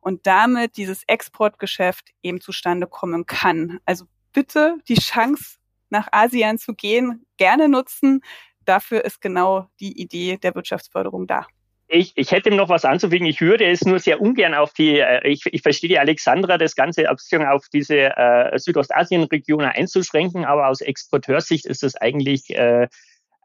und 0.00 0.26
damit 0.26 0.76
dieses 0.76 1.04
Exportgeschäft 1.04 2.10
eben 2.22 2.40
zustande 2.40 2.86
kommen 2.86 3.26
kann. 3.26 3.80
Also 3.84 4.06
bitte 4.32 4.76
die 4.88 4.94
Chance, 4.94 5.58
nach 5.90 6.08
Asien 6.12 6.58
zu 6.58 6.74
gehen, 6.74 7.26
gerne 7.36 7.68
nutzen. 7.68 8.22
Dafür 8.64 9.04
ist 9.04 9.20
genau 9.20 9.68
die 9.80 10.00
Idee 10.00 10.38
der 10.38 10.54
Wirtschaftsförderung 10.54 11.26
da. 11.26 11.46
Ich, 11.92 12.12
ich 12.14 12.30
hätte 12.30 12.52
noch 12.52 12.68
was 12.68 12.84
anzufügen. 12.84 13.26
Ich 13.26 13.40
würde 13.40 13.68
es 13.68 13.84
nur 13.84 13.98
sehr 13.98 14.20
ungern 14.20 14.54
auf 14.54 14.72
die, 14.72 15.00
äh, 15.00 15.26
ich, 15.26 15.44
ich 15.46 15.62
verstehe 15.62 15.88
die 15.88 15.98
Alexandra, 15.98 16.56
das 16.56 16.76
Ganze 16.76 17.10
auf 17.10 17.64
diese 17.72 18.16
äh, 18.16 18.56
Südostasien-Region 18.56 19.64
einzuschränken, 19.64 20.44
aber 20.44 20.68
aus 20.68 20.82
Exporteursicht 20.82 21.66
ist 21.66 21.82
es 21.82 21.96
eigentlich 21.96 22.50
äh, 22.50 22.86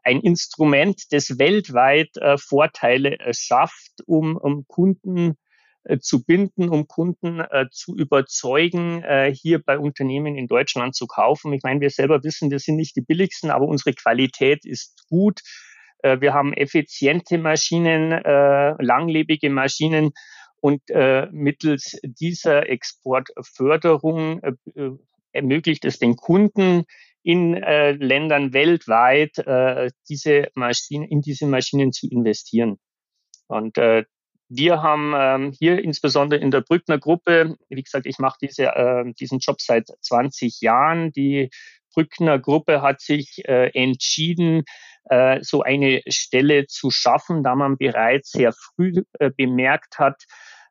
ein 0.06 0.20
Instrument, 0.20 1.02
das 1.10 1.38
weltweit 1.38 2.16
äh, 2.16 2.38
Vorteile 2.38 3.18
äh, 3.18 3.34
schafft, 3.34 4.02
um, 4.06 4.36
um 4.36 4.64
Kunden 4.68 5.36
äh, 5.82 5.98
zu 5.98 6.24
binden, 6.24 6.68
um 6.68 6.86
Kunden 6.86 7.40
äh, 7.40 7.66
zu 7.72 7.96
überzeugen, 7.96 9.02
äh, 9.02 9.34
hier 9.34 9.60
bei 9.60 9.78
Unternehmen 9.78 10.36
in 10.36 10.46
Deutschland 10.46 10.94
zu 10.94 11.08
kaufen. 11.08 11.52
Ich 11.52 11.64
meine, 11.64 11.80
wir 11.80 11.90
selber 11.90 12.22
wissen, 12.22 12.52
wir 12.52 12.60
sind 12.60 12.76
nicht 12.76 12.94
die 12.94 13.00
billigsten, 13.00 13.50
aber 13.50 13.66
unsere 13.66 13.94
Qualität 13.94 14.64
ist 14.64 15.08
gut. 15.08 15.40
Äh, 16.04 16.20
wir 16.20 16.34
haben 16.34 16.52
effiziente 16.52 17.38
Maschinen, 17.38 18.10
langlebige 18.10 19.50
Maschinen 19.50 20.12
und 20.60 20.82
mittels 21.30 21.98
dieser 22.02 22.68
Exportförderung 22.68 24.40
ermöglicht 25.32 25.84
es 25.84 25.98
den 25.98 26.16
Kunden, 26.16 26.84
in 27.26 27.54
äh, 27.54 27.90
Ländern 27.90 28.52
weltweit 28.52 29.38
äh, 29.38 29.90
diese 30.08 30.46
Maschinen, 30.54 31.08
in 31.08 31.22
diese 31.22 31.46
Maschinen 31.46 31.92
zu 31.92 32.06
investieren. 32.08 32.78
Und 33.48 33.78
äh, 33.78 34.04
wir 34.48 34.80
haben 34.80 35.12
ähm, 35.16 35.52
hier 35.58 35.82
insbesondere 35.82 36.40
in 36.40 36.52
der 36.52 36.60
Brückner 36.60 36.98
Gruppe, 36.98 37.56
wie 37.68 37.82
gesagt, 37.82 38.06
ich 38.06 38.20
mache 38.20 38.38
diese, 38.40 38.66
äh, 38.66 39.12
diesen 39.18 39.40
Job 39.40 39.60
seit 39.60 39.88
20 40.02 40.60
Jahren. 40.60 41.10
Die 41.10 41.50
Brückner 41.92 42.38
Gruppe 42.38 42.80
hat 42.80 43.00
sich 43.00 43.42
äh, 43.48 43.70
entschieden, 43.74 44.62
äh, 45.06 45.40
so 45.42 45.62
eine 45.62 46.02
Stelle 46.08 46.68
zu 46.68 46.92
schaffen, 46.92 47.42
da 47.42 47.56
man 47.56 47.76
bereits 47.76 48.30
sehr 48.30 48.52
früh 48.52 49.02
äh, 49.18 49.32
bemerkt 49.36 49.98
hat, 49.98 50.22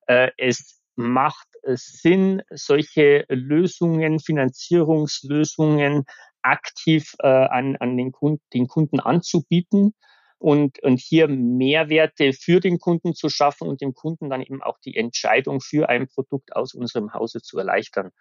äh, 0.08 0.32
es 0.38 0.80
macht 0.96 1.48
Sinn, 1.74 2.44
solche 2.52 3.26
Lösungen, 3.28 4.20
Finanzierungslösungen 4.20 6.06
aktiv 6.46 7.16
äh, 7.20 7.28
an, 7.28 7.76
an 7.78 7.98
den, 7.98 8.12
Kunden, 8.12 8.42
den 8.54 8.68
Kunden 8.68 9.00
anzubieten 9.00 9.94
und, 10.38 10.82
und 10.84 11.00
hier 11.00 11.28
Mehrwerte 11.28 12.34
für 12.34 12.60
den 12.60 12.78
Kunden 12.80 13.14
zu 13.16 13.30
schaffen 13.30 13.68
und 13.68 13.82
dem 13.82 13.94
Kunden 13.94 14.30
dann 14.30 14.42
eben 14.42 14.62
auch 14.62 14.78
die 14.80 14.96
Entscheidung 14.96 15.62
für 15.62 15.90
ein 15.90 16.08
Produkt 16.08 16.56
aus 16.56 16.74
unserem 16.74 17.14
Hause 17.14 17.42
zu 17.42 17.58
erleichtern. 17.58 18.12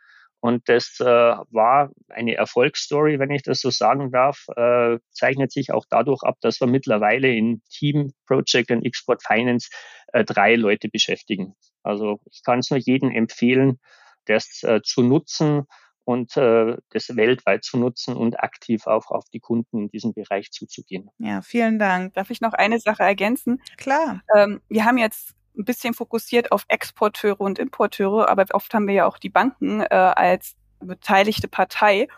Und 0.41 0.68
das 0.68 0.99
äh, 1.01 1.05
war 1.05 1.91
eine 2.11 2.35
Erfolgsstory, 2.35 3.18
wenn 3.18 3.31
ich 3.31 3.43
das 3.43 3.61
so 3.61 3.70
sagen 3.70 4.11
darf, 4.11 4.47
äh, 4.57 4.99
zeichnet 5.11 5.51
sich 5.53 5.72
auch 5.72 5.87
dadurch 5.89 6.22
ab, 6.22 6.37
dass 6.43 6.61
wir 6.61 6.66
mittlerweile 6.66 7.33
in 7.33 7.62
Team 7.70 8.12
Project 8.27 8.70
und 8.70 8.85
Export 8.85 9.22
Finance 9.22 9.70
äh, 10.12 10.22
drei 10.22 10.57
Leute 10.57 10.89
beschäftigen. 10.89 11.55
Also 11.83 12.20
ich 12.31 12.43
kann 12.45 12.59
es 12.59 12.70
nur 12.70 12.79
jedem 12.79 13.11
empfehlen, 13.11 13.81
das 14.27 14.62
äh, 14.62 14.81
zu 14.83 15.03
nutzen 15.03 15.64
und 16.05 16.37
äh, 16.37 16.77
das 16.91 17.17
weltweit 17.17 17.65
zu 17.65 17.79
nutzen 17.79 18.17
und 18.17 18.41
aktiv 18.41 18.87
auch 18.87 19.11
auf 19.11 19.25
die 19.33 19.41
Kunden 19.41 19.85
in 19.85 19.89
diesem 19.89 20.13
Bereich 20.13 20.51
zuzugehen. 20.51 21.11
Ja, 21.19 21.43
vielen 21.43 21.79
Dank. 21.79 22.15
Darf 22.15 22.31
ich 22.31 22.41
noch 22.41 22.53
eine 22.53 22.79
Sache 22.79 23.03
ergänzen? 23.03 23.63
Klar. 23.77 24.23
Ähm, 24.37 24.61
wir 24.69 24.85
haben 24.85 24.99
jetzt 24.99 25.35
ein 25.57 25.65
bisschen 25.65 25.95
fokussiert 25.95 26.53
auf 26.53 26.65
Exporteure 26.69 27.41
und 27.41 27.59
Importeure, 27.59 28.29
aber 28.29 28.45
oft 28.53 28.75
haben 28.75 28.87
wir 28.87 28.95
ja 28.95 29.07
auch 29.07 29.19
die 29.19 29.31
Banken 29.31 29.81
äh, 29.81 29.87
als 29.87 30.57
beteiligte 30.81 31.49
Partei. 31.49 32.09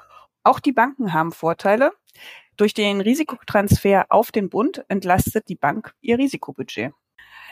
Auch 0.42 0.60
die 0.60 0.72
Banken 0.72 1.12
haben 1.12 1.32
Vorteile. 1.32 1.92
Durch 2.56 2.72
den 2.72 3.00
Risikotransfer 3.00 4.06
auf 4.08 4.32
den 4.32 4.48
Bund 4.48 4.84
entlastet 4.88 5.48
die 5.48 5.56
Bank 5.56 5.94
ihr 6.00 6.18
Risikobudget. 6.18 6.92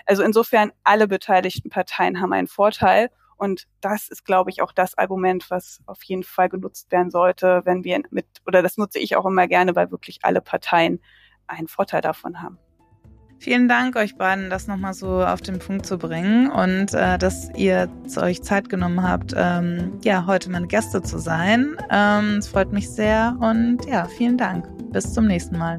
Also 0.06 0.22
insofern 0.22 0.72
alle 0.82 1.06
beteiligten 1.06 1.70
Parteien 1.70 2.20
haben 2.20 2.32
einen 2.32 2.48
Vorteil 2.48 3.10
und 3.36 3.66
das 3.80 4.08
ist, 4.08 4.24
glaube 4.24 4.50
ich, 4.50 4.62
auch 4.62 4.72
das 4.72 4.96
Argument, 4.96 5.50
was 5.50 5.80
auf 5.86 6.02
jeden 6.04 6.22
Fall 6.24 6.48
genutzt 6.48 6.90
werden 6.92 7.10
sollte, 7.10 7.62
wenn 7.64 7.84
wir 7.84 8.02
mit, 8.10 8.26
oder 8.46 8.62
das 8.62 8.76
nutze 8.76 8.98
ich 8.98 9.16
auch 9.16 9.26
immer 9.26 9.46
gerne, 9.46 9.74
weil 9.76 9.90
wirklich 9.90 10.20
alle 10.22 10.40
Parteien 10.40 11.00
einen 11.46 11.68
Vorteil 11.68 12.00
davon 12.00 12.42
haben. 12.42 12.58
Vielen 13.38 13.68
Dank 13.68 13.96
euch 13.96 14.16
beiden, 14.16 14.48
das 14.48 14.68
nochmal 14.68 14.94
so 14.94 15.22
auf 15.22 15.42
den 15.42 15.58
Punkt 15.58 15.84
zu 15.84 15.98
bringen 15.98 16.50
und 16.50 16.94
äh, 16.94 17.18
dass 17.18 17.50
ihr 17.56 17.90
euch 18.16 18.42
Zeit 18.42 18.70
genommen 18.70 19.02
habt, 19.02 19.34
ähm, 19.36 19.98
ja, 20.02 20.24
heute 20.26 20.50
meine 20.50 20.66
Gäste 20.66 21.02
zu 21.02 21.18
sein. 21.18 21.76
Ähm, 21.90 22.38
es 22.38 22.48
freut 22.48 22.72
mich 22.72 22.88
sehr 22.88 23.36
und 23.40 23.84
ja, 23.86 24.06
vielen 24.06 24.38
Dank. 24.38 24.66
Bis 24.92 25.12
zum 25.12 25.26
nächsten 25.26 25.58
Mal. 25.58 25.76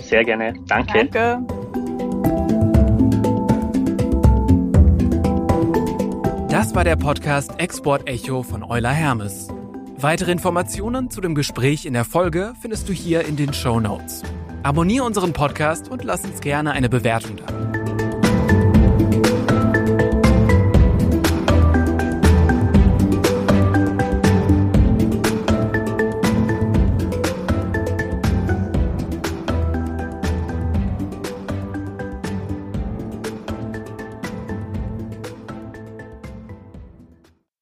Sehr 0.00 0.24
gerne. 0.24 0.54
Danke. 0.66 1.08
Danke. 1.08 2.53
Das 6.64 6.74
war 6.74 6.82
der 6.82 6.96
Podcast 6.96 7.60
Export 7.60 8.08
Echo 8.08 8.42
von 8.42 8.62
Euler 8.62 8.88
Hermes. 8.88 9.48
Weitere 9.98 10.32
Informationen 10.32 11.10
zu 11.10 11.20
dem 11.20 11.34
Gespräch 11.34 11.84
in 11.84 11.92
der 11.92 12.06
Folge 12.06 12.54
findest 12.58 12.88
du 12.88 12.94
hier 12.94 13.26
in 13.26 13.36
den 13.36 13.52
Show 13.52 13.80
Notes. 13.80 14.22
Abonniere 14.62 15.04
unseren 15.04 15.34
Podcast 15.34 15.90
und 15.90 16.02
lass 16.04 16.24
uns 16.24 16.40
gerne 16.40 16.72
eine 16.72 16.88
Bewertung 16.88 17.36
da. 17.36 17.83